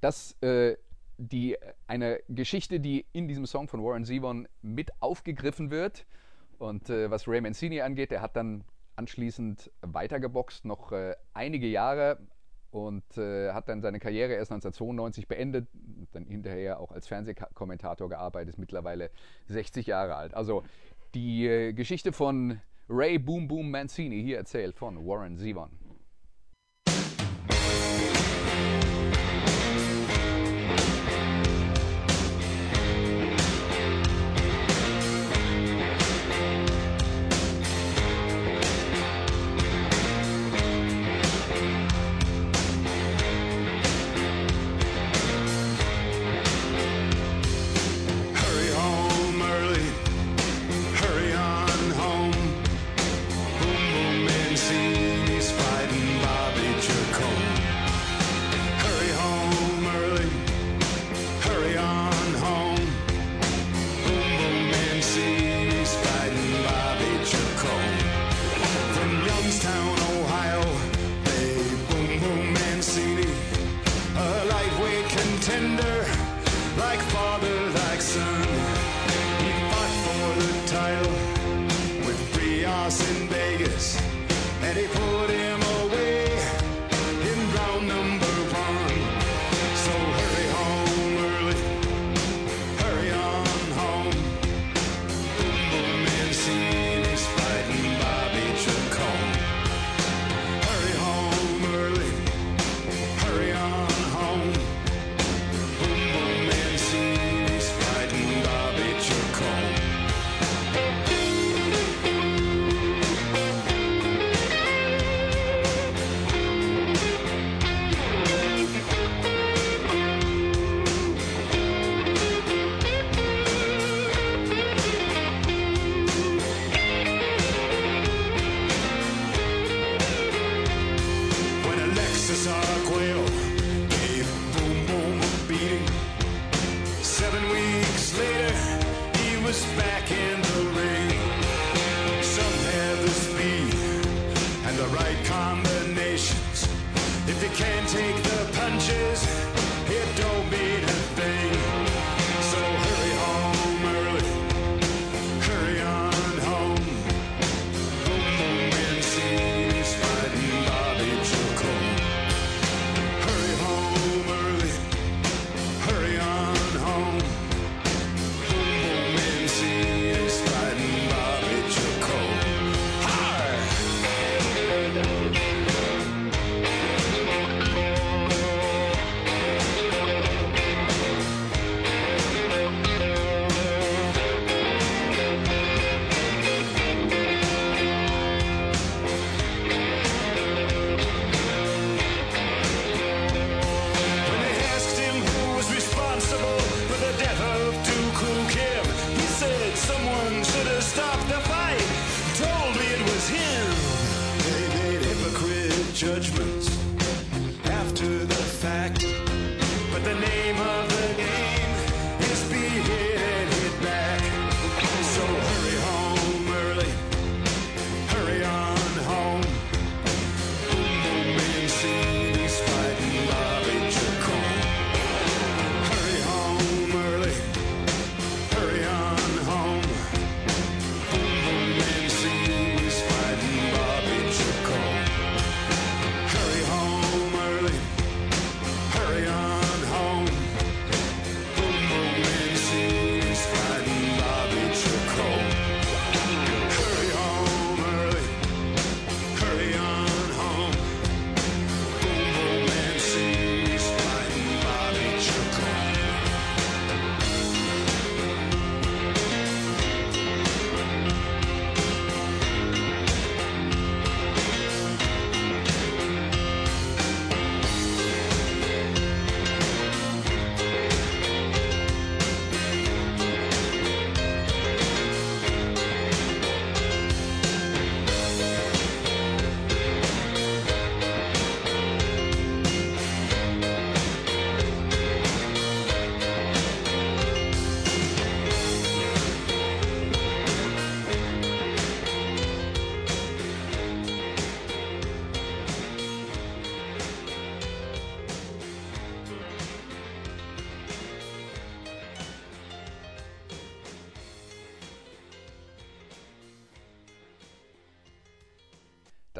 das 0.00 0.40
äh, 0.42 0.76
die 1.18 1.56
eine 1.88 2.20
Geschichte, 2.28 2.78
die 2.78 3.04
in 3.12 3.26
diesem 3.26 3.46
Song 3.46 3.66
von 3.66 3.82
Warren 3.82 4.04
Zevon 4.04 4.46
mit 4.62 4.92
aufgegriffen 5.02 5.72
wird. 5.72 6.06
Und 6.58 6.88
äh, 6.88 7.10
was 7.10 7.26
Ray 7.26 7.40
Mancini 7.40 7.80
angeht, 7.80 8.12
der 8.12 8.22
hat 8.22 8.36
dann 8.36 8.62
anschließend 8.94 9.72
weitergeboxt, 9.80 10.64
noch 10.66 10.92
äh, 10.92 11.16
einige 11.34 11.66
Jahre, 11.66 12.20
und 12.70 13.04
äh, 13.16 13.52
hat 13.52 13.68
dann 13.68 13.80
seine 13.80 14.00
Karriere 14.00 14.32
erst 14.34 14.52
1992 14.52 15.28
beendet, 15.28 15.68
dann 16.12 16.26
hinterher 16.26 16.80
auch 16.80 16.92
als 16.92 17.06
Fernsehkommentator 17.06 18.08
gearbeitet, 18.08 18.50
ist 18.50 18.58
mittlerweile 18.58 19.10
60 19.46 19.86
Jahre 19.86 20.16
alt. 20.16 20.34
Also 20.34 20.62
die 21.14 21.46
äh, 21.46 21.72
Geschichte 21.72 22.12
von 22.12 22.60
Ray 22.88 23.18
Boom 23.18 23.48
Boom 23.48 23.70
Mancini 23.70 24.22
hier 24.22 24.38
erzählt 24.38 24.76
von 24.76 25.04
Warren 25.06 25.36
Zevon. 25.36 25.70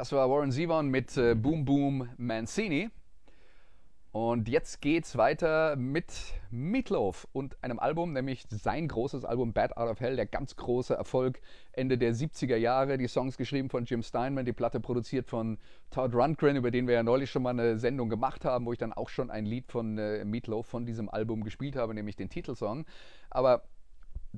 Das 0.07 0.13
war 0.13 0.31
Warren 0.31 0.53
Zevon 0.53 0.89
mit 0.89 1.17
äh, 1.17 1.35
Boom 1.35 1.65
Boom 1.65 2.09
Mancini. 2.17 2.91
Und 4.13 4.49
jetzt 4.49 4.81
geht's 4.81 5.17
weiter 5.17 5.75
mit 5.75 6.13
Meatloaf 6.53 7.27
und 7.33 7.61
einem 7.61 7.81
Album, 7.81 8.13
nämlich 8.13 8.45
sein 8.49 8.87
großes 8.87 9.25
Album 9.25 9.53
Bad 9.53 9.77
Out 9.77 9.91
of 9.91 9.99
Hell, 9.99 10.15
der 10.15 10.27
ganz 10.27 10.55
große 10.55 10.95
Erfolg 10.95 11.41
Ende 11.73 11.99
der 11.99 12.15
70er 12.15 12.55
Jahre. 12.55 12.99
Die 12.99 13.09
Songs 13.09 13.37
geschrieben 13.37 13.69
von 13.69 13.85
Jim 13.85 14.05
Steinman, 14.05 14.45
die 14.45 14.53
Platte 14.53 14.79
produziert 14.79 15.27
von 15.27 15.59
Todd 15.91 16.15
Rundgren, 16.15 16.55
über 16.55 16.71
den 16.71 16.87
wir 16.87 16.95
ja 16.95 17.03
neulich 17.03 17.33
schon 17.33 17.43
mal 17.43 17.51
eine 17.51 17.77
Sendung 17.77 18.09
gemacht 18.09 18.45
haben, 18.45 18.65
wo 18.65 18.73
ich 18.73 18.79
dann 18.79 18.93
auch 18.93 19.09
schon 19.09 19.29
ein 19.29 19.45
Lied 19.45 19.67
von 19.67 19.99
äh, 19.99 20.25
Meatloaf 20.25 20.69
von 20.69 20.87
diesem 20.87 21.09
Album 21.09 21.43
gespielt 21.43 21.75
habe, 21.75 21.95
nämlich 21.95 22.15
den 22.15 22.31
Titelsong. 22.31 22.87
Aber 23.29 23.65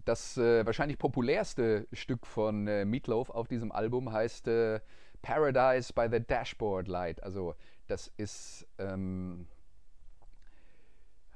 das 0.05 0.37
äh, 0.37 0.65
wahrscheinlich 0.67 0.99
populärste 0.99 1.87
Stück 1.93 2.27
von 2.27 2.67
äh, 2.67 2.85
Meatloaf 2.85 3.31
auf 3.31 3.49
diesem 3.49 3.73
Album 3.73 4.13
heißt 4.13 4.49
äh, 4.49 4.81
Paradise 5.23 5.93
by 5.93 6.07
the 6.11 6.21
Dashboard 6.21 6.89
Light. 6.89 7.23
Also 7.23 7.55
das 7.87 8.11
ist 8.17 8.67
ähm, 8.79 9.47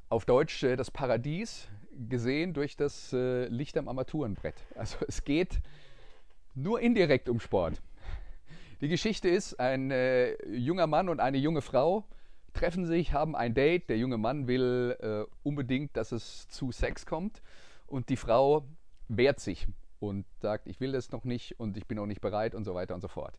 auf 0.08 0.24
Deutsch 0.24 0.62
äh, 0.62 0.76
das 0.76 0.90
Paradies 0.90 1.68
gesehen 2.08 2.52
durch 2.52 2.76
das 2.76 3.12
äh, 3.12 3.46
Licht 3.46 3.76
am 3.76 3.88
Armaturenbrett. 3.88 4.56
Also 4.76 4.98
es 5.08 5.24
geht 5.24 5.60
nur 6.54 6.80
indirekt 6.80 7.28
um 7.28 7.40
Sport. 7.40 7.80
Die 8.80 8.88
Geschichte 8.88 9.28
ist, 9.28 9.58
ein 9.60 9.90
äh, 9.90 10.34
junger 10.48 10.86
Mann 10.86 11.08
und 11.08 11.20
eine 11.20 11.38
junge 11.38 11.62
Frau 11.62 12.04
treffen 12.52 12.84
sich, 12.84 13.12
haben 13.12 13.34
ein 13.34 13.54
Date. 13.54 13.88
Der 13.88 13.96
junge 13.96 14.18
Mann 14.18 14.46
will 14.46 15.26
unbedingt, 15.42 15.96
dass 15.96 16.12
es 16.12 16.48
zu 16.48 16.70
Sex 16.70 17.06
kommt 17.06 17.40
und 17.92 18.08
die 18.08 18.16
Frau 18.16 18.64
wehrt 19.08 19.38
sich 19.38 19.68
und 20.00 20.24
sagt, 20.40 20.66
ich 20.66 20.80
will 20.80 20.92
das 20.92 21.12
noch 21.12 21.24
nicht 21.24 21.60
und 21.60 21.76
ich 21.76 21.86
bin 21.86 21.96
noch 21.96 22.06
nicht 22.06 22.20
bereit 22.20 22.54
und 22.54 22.64
so 22.64 22.74
weiter 22.74 22.94
und 22.94 23.02
so 23.02 23.08
fort. 23.08 23.36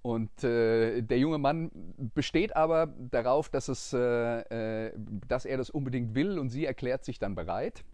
Und 0.00 0.42
äh, 0.42 1.02
der 1.02 1.18
junge 1.18 1.38
Mann 1.38 1.70
besteht 2.14 2.56
aber 2.56 2.88
darauf, 3.10 3.50
dass, 3.50 3.68
es, 3.68 3.92
äh, 3.92 4.86
äh, 4.88 4.92
dass 5.28 5.44
er 5.44 5.58
das 5.58 5.70
unbedingt 5.70 6.14
will 6.14 6.38
und 6.38 6.48
sie 6.48 6.64
erklärt 6.64 7.04
sich 7.04 7.20
dann 7.20 7.36
bereit. 7.36 7.84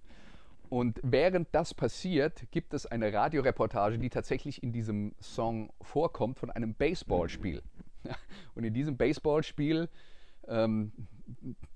Und 0.70 1.00
während 1.02 1.48
das 1.52 1.74
passiert, 1.74 2.50
gibt 2.50 2.72
es 2.72 2.86
eine 2.86 3.12
Radioreportage, 3.12 3.98
die 3.98 4.08
tatsächlich 4.08 4.62
in 4.62 4.72
diesem 4.72 5.14
Song 5.20 5.70
vorkommt, 5.82 6.38
von 6.38 6.50
einem 6.50 6.74
Baseballspiel. 6.74 7.62
Und 8.54 8.64
in 8.64 8.74
diesem 8.74 8.96
Baseballspiel, 8.96 9.88
ähm, 10.46 10.92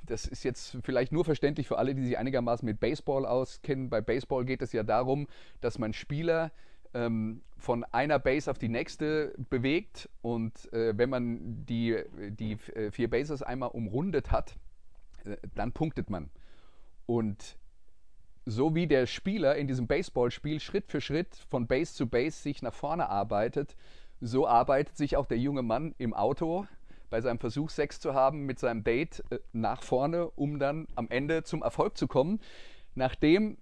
das 0.07 0.27
ist 0.27 0.45
jetzt 0.45 0.79
vielleicht 0.83 1.13
nur 1.13 1.25
verständlich 1.25 1.69
für 1.69 1.79
alle, 1.79 1.95
die 1.95 2.05
sich 2.05 2.19
einigermaßen 2.19 2.67
mit 2.67 2.81
Baseball 2.81 3.27
auskennen. 3.27 3.91
Bei 3.91 4.01
Baseball 4.01 4.45
geht 4.45 4.63
es 4.63 4.73
ja 4.73 4.83
darum, 4.83 5.27
dass 5.61 5.79
man 5.79 5.93
Spieler 5.93 6.53
ähm, 6.95 7.43
von 7.57 7.85
einer 7.85 8.19
Base 8.19 8.51
auf 8.51 8.59
die 8.59 8.69
nächste 8.69 9.35
bewegt 9.51 10.09
und 10.21 10.73
äh, 10.73 10.97
wenn 10.97 11.11
man 11.11 11.65
die, 11.67 12.03
die 12.31 12.53
äh, 12.75 12.91
vier 12.91 13.09
Bases 13.09 13.43
einmal 13.43 13.71
umrundet 13.71 14.31
hat, 14.31 14.57
äh, 15.25 15.37
dann 15.55 15.73
punktet 15.73 16.11
man. 16.11 16.31
Und 17.07 17.57
so 18.45 18.75
wie 18.75 18.87
der 18.87 19.07
Spieler 19.07 19.57
in 19.57 19.69
diesem 19.69 19.87
Baseballspiel 19.87 20.61
Schritt 20.61 20.91
für 20.91 21.01
Schritt 21.01 21.37
von 21.49 21.67
Base 21.67 21.95
zu 21.95 22.09
Base 22.09 22.43
sich 22.43 22.63
nach 22.63 22.75
vorne 22.75 23.09
arbeitet, 23.09 23.77
so 24.21 24.47
arbeitet 24.47 24.97
sich 24.97 25.17
auch 25.17 25.27
der 25.27 25.39
junge 25.39 25.63
Mann 25.63 25.95
im 25.99 26.15
Auto 26.15 26.67
bei 27.13 27.21
seinem 27.21 27.39
Versuch, 27.39 27.69
Sex 27.69 28.01
zu 28.01 28.15
haben, 28.15 28.47
mit 28.47 28.59
seinem 28.59 28.83
Date 28.85 29.23
äh, 29.31 29.39
nach 29.53 29.83
vorne, 29.83 30.31
um 30.31 30.59
dann 30.59 30.89
am 30.95 31.09
Ende 31.11 31.45
zum 31.45 31.63
Erfolg 31.63 31.97
zu 31.97 32.09
kommen. 32.09 32.41
Nachdem 32.95 33.59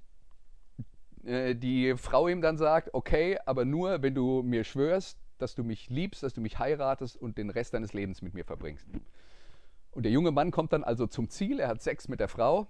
äh, 1.25 1.57
die 1.57 1.97
Frau 1.97 2.29
ihm 2.29 2.43
dann 2.43 2.57
sagt, 2.57 2.95
okay, 2.95 3.39
aber 3.45 3.65
nur, 3.65 4.03
wenn 4.03 4.15
du 4.15 4.43
mir 4.43 4.63
schwörst, 4.63 5.19
dass 5.39 5.57
du 5.57 5.65
mich 5.65 5.91
liebst, 5.91 6.23
dass 6.23 6.33
du 6.33 6.41
mich 6.41 6.61
heiratest 6.61 7.17
und 7.17 7.39
den 7.39 7.51
Rest 7.51 7.75
deines 7.75 7.93
Lebens 7.93 8.23
mit 8.23 8.35
mir 8.35 8.45
verbringst. 8.45 8.87
Und 9.91 10.05
der 10.05 10.13
junge 10.13 10.31
Mann 10.31 10.53
kommt 10.53 10.73
dann 10.73 10.85
also 10.85 11.09
zum 11.09 11.29
Ziel, 11.29 11.59
er 11.59 11.69
hat 11.69 11.83
Sex 11.83 12.07
mit 12.07 12.21
der 12.21 12.29
Frau, 12.29 12.69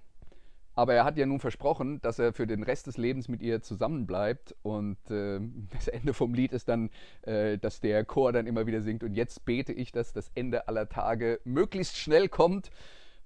aber 0.74 0.94
er 0.94 1.04
hat 1.04 1.16
ja 1.16 1.26
nun 1.26 1.40
versprochen, 1.40 2.00
dass 2.00 2.18
er 2.18 2.32
für 2.32 2.46
den 2.46 2.62
Rest 2.62 2.86
des 2.86 2.96
Lebens 2.96 3.28
mit 3.28 3.42
ihr 3.42 3.62
zusammenbleibt. 3.62 4.54
Und 4.62 4.98
äh, 5.10 5.40
das 5.72 5.88
Ende 5.88 6.14
vom 6.14 6.34
Lied 6.34 6.52
ist 6.52 6.68
dann, 6.68 6.90
äh, 7.22 7.58
dass 7.58 7.80
der 7.80 8.04
Chor 8.04 8.32
dann 8.32 8.46
immer 8.46 8.66
wieder 8.66 8.80
singt. 8.80 9.02
Und 9.02 9.14
jetzt 9.14 9.44
bete 9.44 9.72
ich, 9.72 9.92
dass 9.92 10.12
das 10.12 10.30
Ende 10.34 10.68
aller 10.68 10.88
Tage 10.88 11.40
möglichst 11.44 11.96
schnell 11.96 12.28
kommt, 12.28 12.70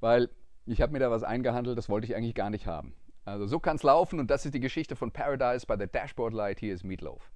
weil 0.00 0.30
ich 0.66 0.80
habe 0.80 0.92
mir 0.92 0.98
da 0.98 1.11
was 1.11 1.22
eingehandelt, 1.22 1.76
das 1.76 1.88
wollte 1.88 2.07
ich 2.07 2.16
eigentlich 2.16 2.35
gar 2.35 2.50
nicht 2.50 2.66
haben. 2.66 2.94
Also 3.24 3.46
so 3.46 3.59
kann 3.59 3.76
es 3.76 3.83
laufen 3.83 4.20
und 4.20 4.30
das 4.30 4.44
ist 4.44 4.54
die 4.54 4.61
Geschichte 4.61 4.96
von 4.96 5.11
Paradise 5.11 5.66
bei 5.66 5.76
der 5.76 5.87
Dashboard 5.87 6.35
Light. 6.35 6.61
Hier 6.61 6.74
ist 6.74 6.85
Meatloaf. 6.85 7.30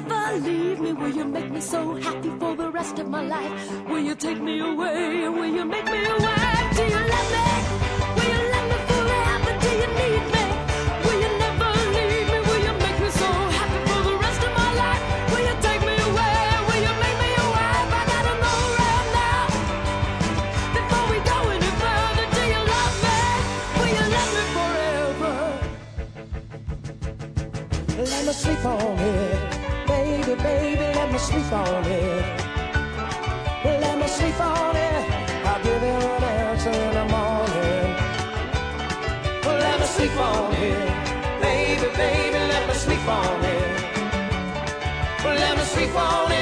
Never 0.00 0.38
leave 0.38 0.80
me? 0.80 0.92
Will 0.92 1.08
you 1.08 1.24
make 1.24 1.50
me 1.50 1.60
so 1.60 1.94
happy 1.94 2.30
for 2.38 2.54
the 2.54 2.70
rest 2.70 2.98
of 2.98 3.08
my 3.08 3.22
life? 3.22 3.52
Will 3.88 4.00
you 4.00 4.14
take 4.14 4.40
me 4.40 4.60
away? 4.60 5.28
Will 5.28 5.46
you 5.46 5.64
make 5.64 5.84
me 5.86 6.02
wife? 6.24 6.76
Do 6.76 6.82
you 6.84 7.02
love 7.12 7.30
me? 7.34 7.46
Will 8.16 8.28
you 8.34 8.42
love 8.52 8.68
me 8.70 8.78
forever? 8.88 9.52
Do 9.64 9.70
you 9.82 9.88
need 9.98 10.24
me? 10.34 10.44
Will 11.04 11.18
you 11.24 11.30
never 11.44 11.70
leave 11.96 12.26
me? 12.30 12.38
Will 12.48 12.62
you 12.66 12.74
make 12.84 12.98
me 13.00 13.10
so 13.10 13.28
happy 13.58 13.80
for 13.90 14.00
the 14.08 14.14
rest 14.24 14.42
of 14.46 14.52
my 14.60 14.70
life? 14.82 15.02
Will 15.30 15.44
you 15.48 15.56
take 15.66 15.82
me 15.88 15.94
away? 16.08 16.38
Will 16.68 16.82
you 16.86 16.94
make 17.04 17.18
me 17.22 17.30
wife? 17.54 17.90
I 17.98 18.02
gotta 18.12 18.34
know 18.42 18.60
right 18.80 19.08
now. 19.18 19.44
Before 20.76 21.06
we 21.12 21.18
go 21.30 21.38
any 21.56 21.72
further, 21.82 22.26
do 22.36 22.42
you 22.54 22.62
love 22.72 22.94
me? 23.04 23.18
Will 23.78 23.92
you 23.98 24.06
love 24.14 24.30
me 24.36 24.44
forever? 24.56 25.34
Let 27.98 28.22
me 28.26 28.32
sleep 28.32 28.64
on 28.64 28.98
it. 28.98 29.57
Baby, 30.36 30.76
let 30.76 31.10
me 31.10 31.18
sleep 31.18 31.50
on 31.52 31.84
it. 31.86 32.48
Let 33.64 33.98
me 33.98 34.06
sleep 34.06 34.38
on 34.38 34.76
it. 34.76 35.04
I'll 35.46 35.62
give 35.64 35.82
you 35.82 35.88
an 35.88 36.24
answer 36.24 36.70
in 36.70 36.92
the 36.92 37.04
morning. 37.16 37.96
Let 39.42 39.80
me 39.80 39.86
sleep 39.86 40.16
on 40.16 40.52
it. 40.54 41.40
Baby, 41.40 41.88
baby, 41.96 42.38
let 42.52 42.68
me 42.68 42.74
sleep 42.74 43.08
on 43.08 43.44
it. 43.44 43.94
Let 45.24 45.56
me 45.56 45.64
sleep 45.64 45.94
on 45.94 46.32
it. 46.32 46.37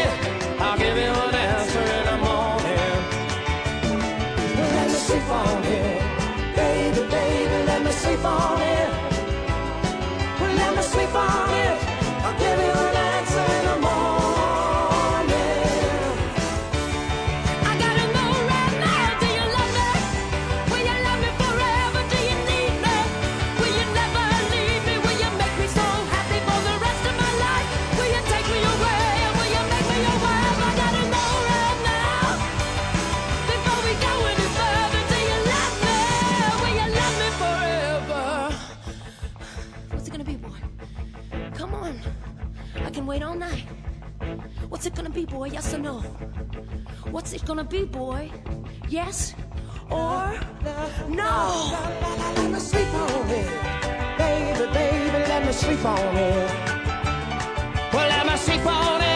Boy? 45.37 45.49
Yes 45.53 45.75
or 45.75 45.79
no? 45.79 45.99
What's 47.11 47.35
it 47.35 47.45
gonna 47.45 47.65
be, 47.65 47.85
boy? 47.85 48.31
Yes 48.89 49.35
or 49.91 50.33
no? 51.11 51.77
Let 52.37 52.51
me 52.53 52.59
sleep 52.59 52.93
on 52.95 53.31
it. 53.41 53.51
Baby, 54.17 54.65
baby, 54.73 55.19
let 55.33 55.45
me 55.45 55.53
sleep 55.53 55.85
on 55.85 56.17
it. 56.17 56.51
Well, 57.93 58.09
let 58.09 58.27
me 58.27 58.37
sleep 58.37 58.67
on 58.67 59.03
it. 59.03 59.16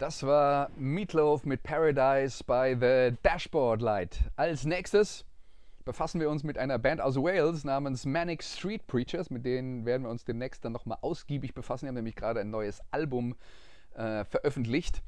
Das 0.00 0.22
war 0.22 0.70
Meatloaf 0.78 1.44
mit 1.44 1.62
Paradise 1.62 2.42
bei 2.42 2.74
The 2.74 3.18
Dashboard 3.22 3.82
Light. 3.82 4.18
Als 4.34 4.64
nächstes 4.64 5.26
befassen 5.84 6.22
wir 6.22 6.30
uns 6.30 6.42
mit 6.42 6.56
einer 6.56 6.78
Band 6.78 7.02
aus 7.02 7.16
Wales 7.16 7.64
namens 7.64 8.06
Manic 8.06 8.42
Street 8.42 8.86
Preachers. 8.86 9.28
Mit 9.28 9.44
denen 9.44 9.84
werden 9.84 10.04
wir 10.04 10.10
uns 10.10 10.24
demnächst 10.24 10.64
dann 10.64 10.72
nochmal 10.72 10.96
ausgiebig 11.02 11.52
befassen. 11.52 11.84
Die 11.84 11.88
haben 11.88 11.96
nämlich 11.96 12.16
gerade 12.16 12.40
ein 12.40 12.48
neues 12.48 12.80
Album 12.90 13.36
äh, 13.94 14.24
veröffentlicht. 14.24 15.02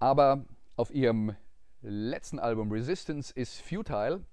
Aber 0.00 0.44
auf 0.74 0.92
ihrem 0.92 1.36
letzten 1.80 2.40
Album 2.40 2.72
Resistance 2.72 3.32
is 3.32 3.60
Futile, 3.60 4.24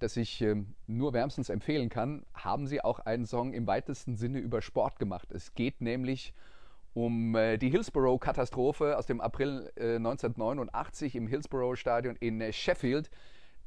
das 0.00 0.16
ich 0.16 0.40
ähm, 0.40 0.74
nur 0.88 1.12
wärmstens 1.12 1.48
empfehlen 1.48 1.90
kann, 1.90 2.26
haben 2.34 2.66
sie 2.66 2.82
auch 2.82 2.98
einen 2.98 3.26
Song 3.26 3.52
im 3.52 3.68
weitesten 3.68 4.16
Sinne 4.16 4.40
über 4.40 4.62
Sport 4.62 4.98
gemacht. 4.98 5.30
Es 5.30 5.54
geht 5.54 5.80
nämlich 5.80 6.34
um 6.34 6.51
äh, 6.94 7.58
die 7.58 7.70
Hillsborough-Katastrophe 7.70 8.98
aus 8.98 9.06
dem 9.06 9.20
April 9.20 9.70
äh, 9.76 9.96
1989 9.96 11.14
im 11.16 11.26
Hillsborough-Stadion 11.26 12.16
in 12.16 12.40
äh, 12.40 12.52
Sheffield. 12.52 13.10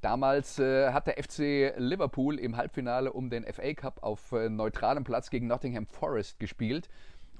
Damals 0.02 0.60
äh, 0.60 0.92
hat 0.92 1.08
der 1.08 1.16
FC 1.24 1.74
Liverpool 1.78 2.38
im 2.38 2.58
Halbfinale 2.58 3.12
um 3.12 3.30
den 3.30 3.44
FA 3.52 3.74
Cup 3.74 4.04
auf 4.04 4.32
äh, 4.34 4.50
neutralem 4.50 5.04
Platz 5.04 5.30
gegen 5.30 5.48
Nottingham 5.48 5.88
Forest 5.88 6.40
gespielt. 6.40 6.90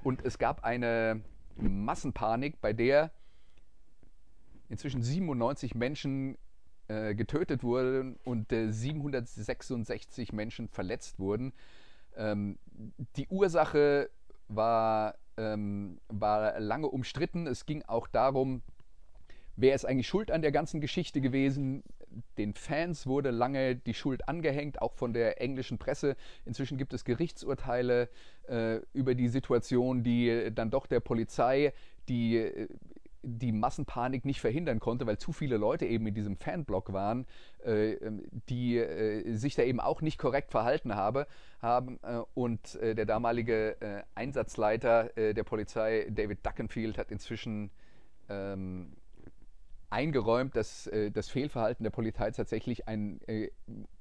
Und 0.02 0.24
es 0.24 0.38
gab 0.38 0.64
eine 0.64 1.22
Massenpanik, 1.56 2.60
bei 2.60 2.72
der 2.72 3.12
inzwischen 4.68 5.02
97 5.02 5.74
Menschen 5.74 6.36
äh, 6.88 7.14
getötet 7.14 7.62
wurden 7.62 8.16
und 8.24 8.52
äh, 8.52 8.72
766 8.72 10.32
Menschen 10.32 10.68
verletzt 10.68 11.18
wurden. 11.18 11.52
Ähm, 12.16 12.58
die 13.16 13.28
Ursache 13.28 14.10
war, 14.48 15.14
ähm, 15.36 15.98
war 16.08 16.58
lange 16.60 16.88
umstritten. 16.88 17.46
Es 17.46 17.66
ging 17.66 17.82
auch 17.82 18.08
darum, 18.08 18.62
Wer 19.56 19.74
ist 19.74 19.86
eigentlich 19.86 20.06
schuld 20.06 20.30
an 20.30 20.42
der 20.42 20.52
ganzen 20.52 20.82
Geschichte 20.82 21.22
gewesen? 21.22 21.82
Den 22.36 22.52
Fans 22.52 23.06
wurde 23.06 23.30
lange 23.30 23.74
die 23.74 23.94
Schuld 23.94 24.28
angehängt, 24.28 24.82
auch 24.82 24.92
von 24.92 25.14
der 25.14 25.40
englischen 25.40 25.78
Presse. 25.78 26.14
Inzwischen 26.44 26.76
gibt 26.76 26.92
es 26.92 27.04
Gerichtsurteile 27.04 28.10
äh, 28.48 28.80
über 28.92 29.14
die 29.14 29.28
Situation, 29.28 30.02
die 30.02 30.50
dann 30.54 30.70
doch 30.70 30.86
der 30.86 31.00
Polizei 31.00 31.72
die 32.08 32.36
äh, 32.36 32.68
die 33.26 33.52
Massenpanik 33.52 34.24
nicht 34.24 34.40
verhindern 34.40 34.78
konnte, 34.78 35.06
weil 35.06 35.18
zu 35.18 35.32
viele 35.32 35.56
Leute 35.56 35.84
eben 35.84 36.06
in 36.06 36.14
diesem 36.14 36.36
Fanblock 36.36 36.92
waren, 36.92 37.26
äh, 37.64 37.94
ähm, 37.94 38.22
die 38.48 38.78
äh, 38.78 39.34
sich 39.34 39.56
da 39.56 39.62
eben 39.62 39.80
auch 39.80 40.00
nicht 40.00 40.16
korrekt 40.16 40.52
verhalten 40.52 40.94
habe, 40.94 41.26
haben. 41.60 41.98
Äh, 42.02 42.20
und 42.34 42.76
äh, 42.76 42.94
der 42.94 43.04
damalige 43.04 43.80
äh, 43.80 44.02
Einsatzleiter 44.14 45.16
äh, 45.16 45.34
der 45.34 45.44
Polizei, 45.44 46.06
David 46.10 46.46
Duckenfield, 46.46 46.98
hat 46.98 47.10
inzwischen 47.10 47.70
ähm, 48.28 48.92
eingeräumt, 49.90 50.56
dass 50.56 50.90
das 51.12 51.28
Fehlverhalten 51.28 51.84
der 51.84 51.92
Polizei 51.92 52.32
tatsächlich 52.32 52.88
einen 52.88 53.20
äh, 53.28 53.50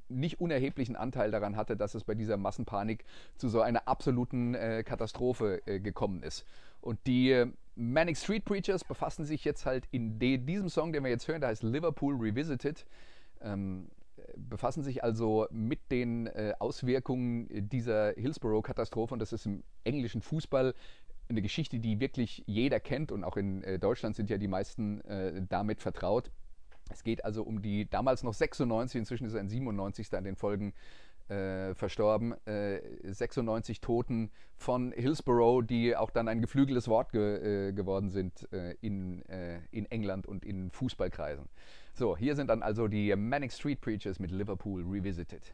nicht 0.09 0.39
unerheblichen 0.39 0.95
Anteil 0.95 1.32
daran 1.32 1.55
hatte, 1.55 1.78
dass 1.78 1.95
es 1.95 2.03
bei 2.03 2.15
dieser 2.15 2.38
Massenpanik 2.38 3.05
zu 3.38 3.49
so 3.49 3.61
einer 3.61 3.88
absoluten 3.88 4.55
äh, 4.55 4.84
Katastrophe 4.84 5.61
äh, 5.65 5.80
gekommen 5.80 6.23
ist. 6.23 6.45
Und 6.82 6.99
die 7.07 7.45
Manic 7.76 8.17
Street 8.17 8.45
Preachers 8.45 8.84
befassen 8.84 9.26
sich 9.26 9.43
jetzt 9.43 9.65
halt 9.65 9.88
in 9.91 10.17
de 10.17 10.38
diesem 10.38 10.69
Song, 10.69 10.93
den 10.93 11.03
wir 11.03 11.11
jetzt 11.11 11.28
hören, 11.28 11.41
der 11.41 11.49
heißt 11.49 11.63
Liverpool 11.63 12.15
Revisited, 12.15 12.86
ähm, 13.41 13.89
befassen 14.38 14.84
sich 14.84 15.03
also 15.03 15.47
mit 15.51 15.80
den 15.91 16.28
äh, 16.28 16.53
Auswirkungen 16.59 17.47
dieser 17.69 18.13
Hillsborough-Katastrophe 18.13 19.13
und 19.13 19.19
das 19.19 19.34
ist 19.34 19.45
im 19.45 19.63
englischen 19.84 20.21
Fußball 20.21 20.73
eine 21.28 21.41
Geschichte, 21.41 21.80
die 21.80 21.99
wirklich 21.99 22.43
jeder 22.45 22.80
kennt 22.80 23.11
und 23.11 23.23
auch 23.23 23.38
in 23.38 23.63
äh, 23.63 23.80
Deutschland 23.80 24.15
sind 24.15 24.30
ja 24.30 24.38
die 24.38 24.47
meisten 24.47 25.01
äh, 25.01 25.41
damit 25.49 25.82
vertraut. 25.82 26.32
Es 26.91 27.03
geht 27.03 27.26
also 27.26 27.43
um 27.43 27.61
die 27.61 27.89
damals 27.89 28.23
noch 28.23 28.34
96, 28.34 28.99
inzwischen 28.99 29.26
ist 29.26 29.36
ein 29.36 29.49
97. 29.49 30.13
an 30.13 30.23
den 30.23 30.36
Folgen 30.36 30.73
äh, 31.30 31.73
verstorben, 31.73 32.34
äh, 32.45 32.82
96 33.03 33.82
Toten 33.82 34.32
von 34.57 34.91
Hillsborough, 34.91 35.61
die 35.61 35.95
auch 35.95 36.11
dann 36.11 36.28
ein 36.28 36.41
geflügeltes 36.41 36.88
Wort 36.88 37.11
ge 37.11 37.69
äh, 37.69 37.73
geworden 37.73 38.09
sind 38.09 38.51
äh, 38.51 38.76
in, 38.82 39.23
äh, 39.26 39.59
in 39.71 39.86
England 39.86 40.28
und 40.28 40.45
in 40.45 40.71
Fußballkreisen. 40.71 41.47
So, 41.93 42.17
hier 42.17 42.36
sind 42.36 42.49
dann 42.49 42.61
also 42.61 42.88
die 42.88 43.15
Manic 43.15 43.51
Street 43.51 43.82
Preachers 43.82 44.19
mit 44.19 44.32
Liverpool 44.32 44.84
Revisited. 44.84 45.53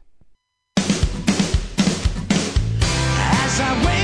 As 3.44 3.60
I 3.60 3.84
wake 3.84 4.01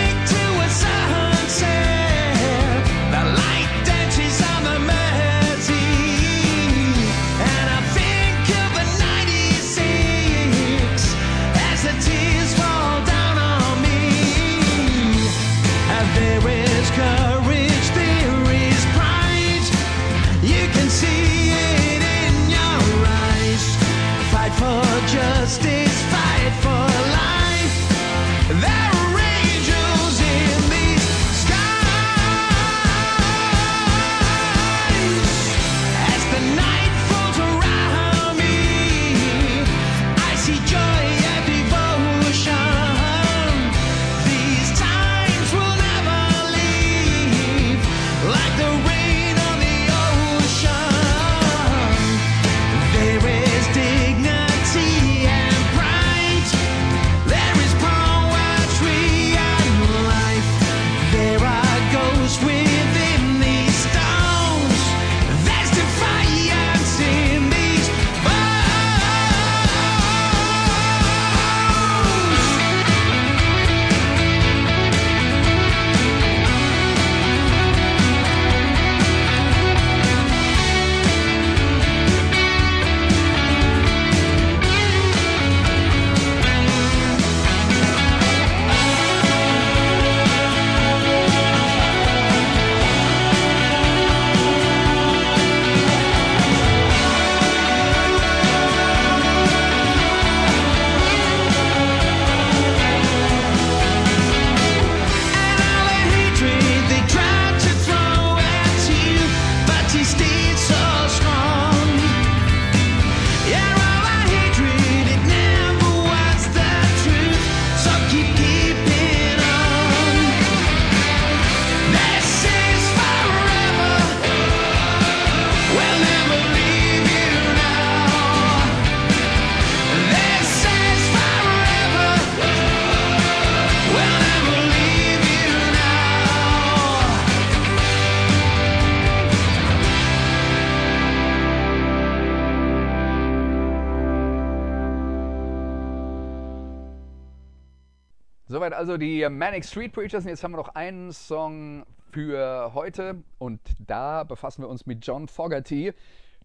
also 148.89 148.97
die 148.97 149.28
Manic 149.28 149.66
Street 149.66 149.93
Preachers. 149.93 150.24
Und 150.24 150.30
jetzt 150.30 150.43
haben 150.43 150.53
wir 150.53 150.57
noch 150.57 150.74
einen 150.74 151.12
Song 151.12 151.84
für 152.11 152.72
heute. 152.72 153.22
Und 153.36 153.61
da 153.86 154.24
befassen 154.24 154.62
wir 154.62 154.68
uns 154.70 154.86
mit 154.86 155.07
John 155.07 155.28
Fogerty, 155.28 155.93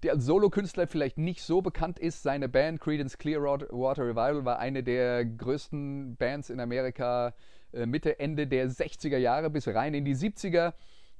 der 0.03 0.11
als 0.11 0.25
Solokünstler 0.25 0.87
vielleicht 0.87 1.17
nicht 1.17 1.41
so 1.41 1.61
bekannt 1.61 1.99
ist. 1.99 2.21
Seine 2.21 2.49
Band 2.49 2.81
Creedence 2.81 3.17
Clearwater 3.17 4.03
Revival 4.03 4.43
war 4.43 4.59
eine 4.59 4.83
der 4.83 5.23
größten 5.23 6.17
Bands 6.17 6.49
in 6.49 6.59
Amerika 6.59 7.33
äh, 7.71 7.85
Mitte, 7.85 8.19
Ende 8.19 8.45
der 8.45 8.69
60er 8.69 9.15
Jahre 9.15 9.49
bis 9.49 9.65
rein 9.69 9.93
in 9.93 10.03
die 10.03 10.15
70er, 10.15 10.73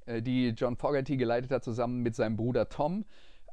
äh, 0.06 0.22
die 0.22 0.50
John 0.50 0.76
Fogerty 0.76 1.16
geleitet 1.16 1.52
hat, 1.52 1.64
zusammen 1.64 2.02
mit 2.02 2.16
seinem 2.16 2.36
Bruder 2.36 2.68
Tom. 2.68 3.06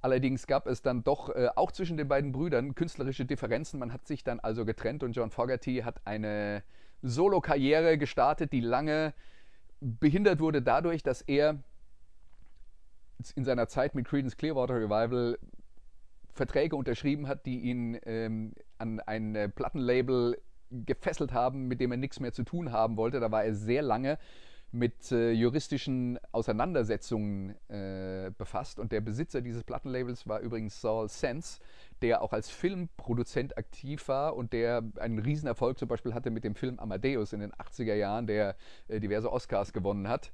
Allerdings 0.03 0.49
gab 0.49 0.67
es 0.67 0.83
dann 0.83 1.05
doch 1.05 1.29
äh, 1.29 1.51
auch 1.55 1.71
zwischen 1.71 1.97
den 1.97 2.09
beiden 2.09 2.33
Brüdern 2.33 2.75
künstlerische 2.75 3.27
Differenzen. 3.27 3.79
Man 3.79 3.93
hat 3.93 4.09
sich 4.09 4.25
dann 4.25 4.41
also 4.41 4.65
getrennt 4.65 5.05
und 5.05 5.13
John 5.13 5.31
Fogerty 5.31 5.83
hat 5.85 6.05
eine 6.05 6.65
Solo-Karriere 7.03 7.99
gestartet, 7.99 8.53
die 8.53 8.61
lange 8.61 9.15
behindert 9.81 10.41
wurde 10.41 10.63
dadurch, 10.63 11.03
dass 11.03 11.23
er 11.23 11.63
in 13.35 13.45
seiner 13.45 13.69
Zeit 13.69 13.95
mit 13.95 14.07
Creedence 14.07 14.37
Clearwater 14.37 14.77
Revival 14.77 15.39
Verträge 16.33 16.77
unterschrieben 16.77 17.27
hat, 17.27 17.45
die 17.45 17.61
ihn 17.61 17.99
ähm, 18.05 18.55
an 18.79 19.01
ein 19.01 19.35
äh, 19.35 19.49
Plattenlabel 19.49 20.41
gefesselt 20.71 21.33
haben, 21.33 21.67
mit 21.67 21.81
dem 21.81 21.91
er 21.91 21.99
nichts 21.99 22.21
mehr 22.21 22.33
zu 22.33 22.45
tun 22.45 22.73
haben 22.73 22.97
wollte. 22.97 23.21
Da 23.21 23.31
war 23.31 23.45
er 23.45 23.55
sehr 23.55 23.83
lange 23.83 24.19
mit 24.73 25.11
äh, 25.11 25.33
juristischen 25.33 26.19
Auseinandersetzungen 26.33 27.57
äh, 27.69 28.31
befasst. 28.37 28.79
Und 28.79 28.93
der 28.93 29.01
Besitzer 29.01 29.41
dieses 29.41 29.65
Plattenlabels 29.65 30.29
war 30.29 30.41
übrigens 30.41 30.81
Saul 30.81 31.09
Sense, 31.09 31.61
der 32.03 32.23
auch 32.23 32.33
als 32.33 32.51
Filmproduzent 32.51 33.59
aktiv 33.59 34.07
war 34.09 34.37
und 34.37 34.53
der 34.53 34.83
einen 34.99 35.19
Riesenerfolg 35.19 35.79
zum 35.79 35.89
Beispiel 35.89 36.15
hatte 36.15 36.31
mit 36.31 36.45
dem 36.45 36.55
Film 36.55 36.79
Amadeus 36.79 37.33
in 37.33 37.41
den 37.41 37.53
80er 37.53 37.95
Jahren, 37.95 38.27
der 38.27 38.57
äh, 38.89 39.01
diverse 39.01 39.33
Oscars 39.33 39.73
gewonnen 39.73 40.09
hat. 40.09 40.33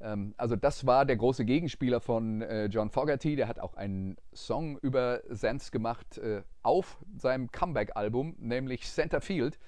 Ähm, 0.00 0.34
also 0.36 0.56
das 0.56 0.86
war 0.86 1.04
der 1.04 1.16
große 1.16 1.44
Gegenspieler 1.44 2.00
von 2.00 2.42
äh, 2.42 2.66
John 2.66 2.90
Fogerty. 2.90 3.36
Der 3.36 3.48
hat 3.48 3.58
auch 3.58 3.74
einen 3.74 4.16
Song 4.34 4.78
über 4.78 5.22
Sense 5.28 5.70
gemacht 5.70 6.18
äh, 6.18 6.42
auf 6.62 6.98
seinem 7.16 7.50
Comeback-Album, 7.50 8.36
nämlich 8.38 8.86
Center 8.86 9.20
Field, 9.20 9.58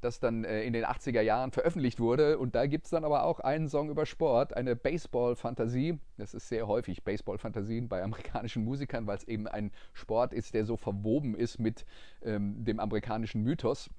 das 0.00 0.20
dann 0.20 0.44
äh, 0.44 0.62
in 0.62 0.72
den 0.72 0.84
80er 0.84 1.20
Jahren 1.20 1.50
veröffentlicht 1.50 2.00
wurde. 2.00 2.38
Und 2.38 2.54
da 2.54 2.66
gibt 2.66 2.84
es 2.84 2.90
dann 2.90 3.04
aber 3.04 3.24
auch 3.24 3.40
einen 3.40 3.68
Song 3.68 3.90
über 3.90 4.06
Sport, 4.06 4.56
eine 4.56 4.76
Baseball-Fantasie. 4.76 5.98
Das 6.16 6.34
ist 6.34 6.48
sehr 6.48 6.66
häufig 6.66 7.04
Baseball-Fantasien 7.04 7.88
bei 7.88 8.02
amerikanischen 8.02 8.64
Musikern, 8.64 9.06
weil 9.06 9.16
es 9.16 9.24
eben 9.24 9.46
ein 9.46 9.72
Sport 9.92 10.32
ist, 10.32 10.54
der 10.54 10.64
so 10.64 10.76
verwoben 10.76 11.34
ist 11.34 11.58
mit 11.58 11.84
ähm, 12.22 12.64
dem 12.64 12.80
amerikanischen 12.80 13.42
Mythos. 13.42 13.90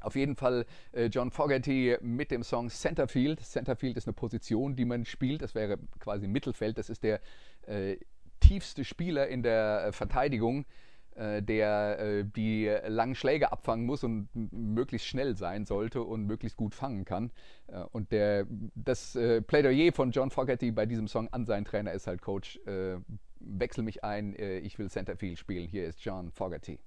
Auf 0.00 0.16
jeden 0.16 0.34
Fall 0.34 0.64
äh, 0.92 1.06
John 1.06 1.30
Fogerty 1.30 1.96
mit 2.00 2.30
dem 2.30 2.42
Song 2.42 2.70
Centerfield. 2.70 3.40
Centerfield 3.40 3.96
ist 3.96 4.06
eine 4.06 4.14
Position, 4.14 4.76
die 4.76 4.84
man 4.84 5.04
spielt. 5.04 5.42
Das 5.42 5.54
wäre 5.54 5.78
quasi 5.98 6.26
Mittelfeld. 6.26 6.78
Das 6.78 6.88
ist 6.88 7.02
der 7.02 7.20
äh, 7.66 7.96
tiefste 8.40 8.84
Spieler 8.84 9.28
in 9.28 9.42
der 9.42 9.86
äh, 9.86 9.92
Verteidigung, 9.92 10.64
der 11.16 11.98
äh, 11.98 12.24
die 12.24 12.66
langen 12.86 13.14
Schläge 13.14 13.52
abfangen 13.52 13.86
muss 13.86 14.04
und 14.04 14.28
möglichst 14.34 15.06
schnell 15.06 15.36
sein 15.36 15.64
sollte 15.66 16.02
und 16.02 16.26
möglichst 16.26 16.56
gut 16.56 16.74
fangen 16.74 17.04
kann. 17.04 17.30
Äh, 17.66 17.80
und 17.92 18.12
der, 18.12 18.46
das 18.74 19.16
äh, 19.16 19.42
Plädoyer 19.42 19.92
von 19.92 20.10
John 20.12 20.30
Fogerty 20.30 20.70
bei 20.70 20.86
diesem 20.86 21.08
Song 21.08 21.28
an 21.32 21.46
seinen 21.46 21.64
Trainer 21.64 21.92
ist 21.92 22.06
halt 22.06 22.22
Coach, 22.22 22.58
äh, 22.66 22.96
wechsel 23.40 23.82
mich 23.82 24.04
ein, 24.04 24.34
äh, 24.34 24.58
ich 24.58 24.78
will 24.78 24.90
Centerfield 24.90 25.38
spielen. 25.38 25.68
Hier 25.68 25.86
ist 25.86 26.04
John 26.04 26.30
Fogerty. 26.30 26.78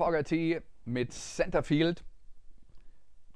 Fogerty 0.00 0.58
mit 0.86 1.12
Centerfield. 1.12 2.02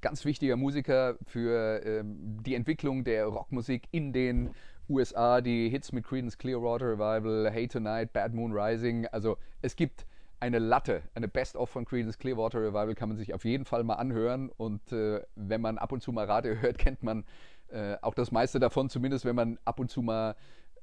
Ganz 0.01 0.25
wichtiger 0.25 0.55
Musiker 0.55 1.15
für 1.27 1.85
ähm, 1.85 2.39
die 2.41 2.55
Entwicklung 2.55 3.03
der 3.03 3.27
Rockmusik 3.27 3.83
in 3.91 4.11
den 4.13 4.49
USA. 4.89 5.41
Die 5.41 5.69
Hits 5.69 5.91
mit 5.91 6.03
Creedence 6.03 6.39
Clearwater 6.39 6.93
Revival, 6.93 7.51
Hey 7.51 7.67
Tonight, 7.67 8.13
Bad 8.13 8.33
Moon 8.33 8.51
Rising. 8.51 9.05
Also 9.11 9.37
es 9.61 9.75
gibt 9.75 10.07
eine 10.39 10.57
Latte, 10.57 11.03
eine 11.13 11.27
Best-of 11.27 11.69
von 11.69 11.85
Creedence 11.85 12.17
Clearwater 12.17 12.59
Revival 12.61 12.95
kann 12.95 13.09
man 13.09 13.17
sich 13.19 13.35
auf 13.35 13.45
jeden 13.45 13.65
Fall 13.65 13.83
mal 13.83 13.97
anhören. 13.97 14.49
Und 14.49 14.91
äh, 14.91 15.21
wenn 15.35 15.61
man 15.61 15.77
ab 15.77 15.91
und 15.91 16.01
zu 16.01 16.11
mal 16.11 16.25
Radio 16.25 16.55
hört, 16.55 16.79
kennt 16.79 17.03
man 17.03 17.25
äh, 17.67 17.95
auch 18.01 18.15
das 18.15 18.31
meiste 18.31 18.59
davon, 18.59 18.89
zumindest 18.89 19.23
wenn 19.23 19.35
man 19.35 19.59
ab 19.65 19.79
und 19.79 19.91
zu 19.91 20.01
mal 20.01 20.35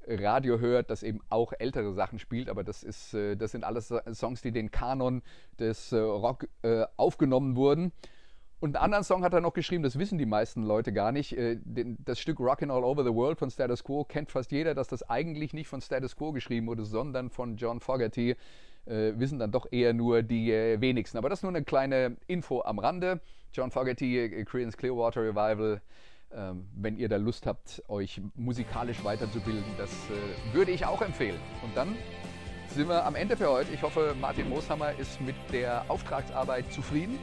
Radio 0.06 0.58
hört, 0.58 0.90
das 0.90 1.02
eben 1.02 1.20
auch 1.28 1.52
ältere 1.58 1.92
Sachen 1.92 2.18
spielt, 2.18 2.48
aber 2.48 2.64
das, 2.64 2.82
ist, 2.82 3.14
äh, 3.14 3.36
das 3.36 3.52
sind 3.52 3.64
alles 3.64 3.92
Songs, 4.12 4.42
die 4.42 4.52
den 4.52 4.70
Kanon 4.70 5.22
des 5.58 5.92
äh, 5.92 5.98
Rock 5.98 6.48
äh, 6.62 6.84
aufgenommen 6.96 7.56
wurden. 7.56 7.92
Und 8.60 8.76
einen 8.76 8.84
anderen 8.84 9.04
Song 9.04 9.24
hat 9.24 9.34
er 9.34 9.40
noch 9.40 9.54
geschrieben, 9.54 9.82
das 9.82 9.98
wissen 9.98 10.18
die 10.18 10.26
meisten 10.26 10.62
Leute 10.62 10.92
gar 10.92 11.10
nicht. 11.10 11.36
Das 11.64 12.20
Stück 12.20 12.38
Rockin' 12.38 12.70
All 12.70 12.84
Over 12.84 13.02
the 13.02 13.12
World 13.12 13.36
von 13.40 13.50
Status 13.50 13.82
Quo 13.82 14.04
kennt 14.04 14.30
fast 14.30 14.52
jeder, 14.52 14.72
dass 14.72 14.86
das 14.86 15.02
eigentlich 15.10 15.52
nicht 15.52 15.66
von 15.66 15.80
Status 15.80 16.14
Quo 16.14 16.30
geschrieben 16.30 16.68
wurde, 16.68 16.84
sondern 16.84 17.28
von 17.28 17.56
John 17.56 17.80
Fogerty. 17.80 18.36
Wissen 18.84 19.40
dann 19.40 19.50
doch 19.50 19.66
eher 19.72 19.94
nur 19.94 20.22
die 20.22 20.52
wenigsten. 20.78 21.18
Aber 21.18 21.28
das 21.28 21.40
ist 21.40 21.42
nur 21.42 21.50
eine 21.50 21.64
kleine 21.64 22.16
Info 22.28 22.62
am 22.62 22.78
Rande. 22.78 23.20
John 23.52 23.72
Fogerty, 23.72 24.44
Creedence 24.46 24.76
Clearwater 24.76 25.22
Revival. 25.22 25.80
Ähm, 26.34 26.66
wenn 26.74 26.96
ihr 26.96 27.08
da 27.08 27.16
Lust 27.16 27.46
habt, 27.46 27.82
euch 27.88 28.20
musikalisch 28.34 29.04
weiterzubilden, 29.04 29.64
das 29.76 29.90
äh, 29.90 30.54
würde 30.54 30.70
ich 30.70 30.86
auch 30.86 31.02
empfehlen. 31.02 31.38
Und 31.62 31.76
dann 31.76 31.94
sind 32.74 32.88
wir 32.88 33.04
am 33.04 33.14
Ende 33.14 33.36
für 33.36 33.50
heute. 33.50 33.72
Ich 33.72 33.82
hoffe, 33.82 34.14
Martin 34.18 34.48
Mooshammer 34.48 34.92
ist 34.98 35.20
mit 35.20 35.34
der 35.52 35.84
Auftragsarbeit 35.88 36.72
zufrieden. 36.72 37.18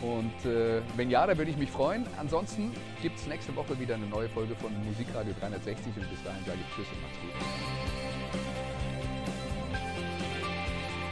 Und 0.00 0.50
äh, 0.50 0.80
wenn 0.96 1.10
ja, 1.10 1.26
dann 1.26 1.36
würde 1.36 1.50
ich 1.50 1.58
mich 1.58 1.70
freuen. 1.70 2.06
Ansonsten 2.18 2.72
gibt 3.02 3.18
es 3.18 3.26
nächste 3.26 3.54
Woche 3.54 3.78
wieder 3.78 3.96
eine 3.96 4.06
neue 4.06 4.30
Folge 4.30 4.54
von 4.56 4.72
Musikradio 4.86 5.34
360 5.40 5.86
und 5.96 6.10
bis 6.10 6.22
dahin 6.22 6.42
sage 6.46 6.58
ich 6.58 6.74
Tschüss 6.74 6.86
und 6.92 7.02
macht's 7.02 7.18
gut. 7.20 7.32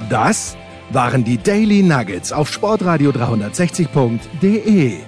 Das 0.08 0.56
waren 0.90 1.22
die 1.22 1.36
Daily 1.36 1.82
Nuggets 1.82 2.32
auf 2.32 2.50
Sportradio 2.50 3.10
360.de. 3.10 5.07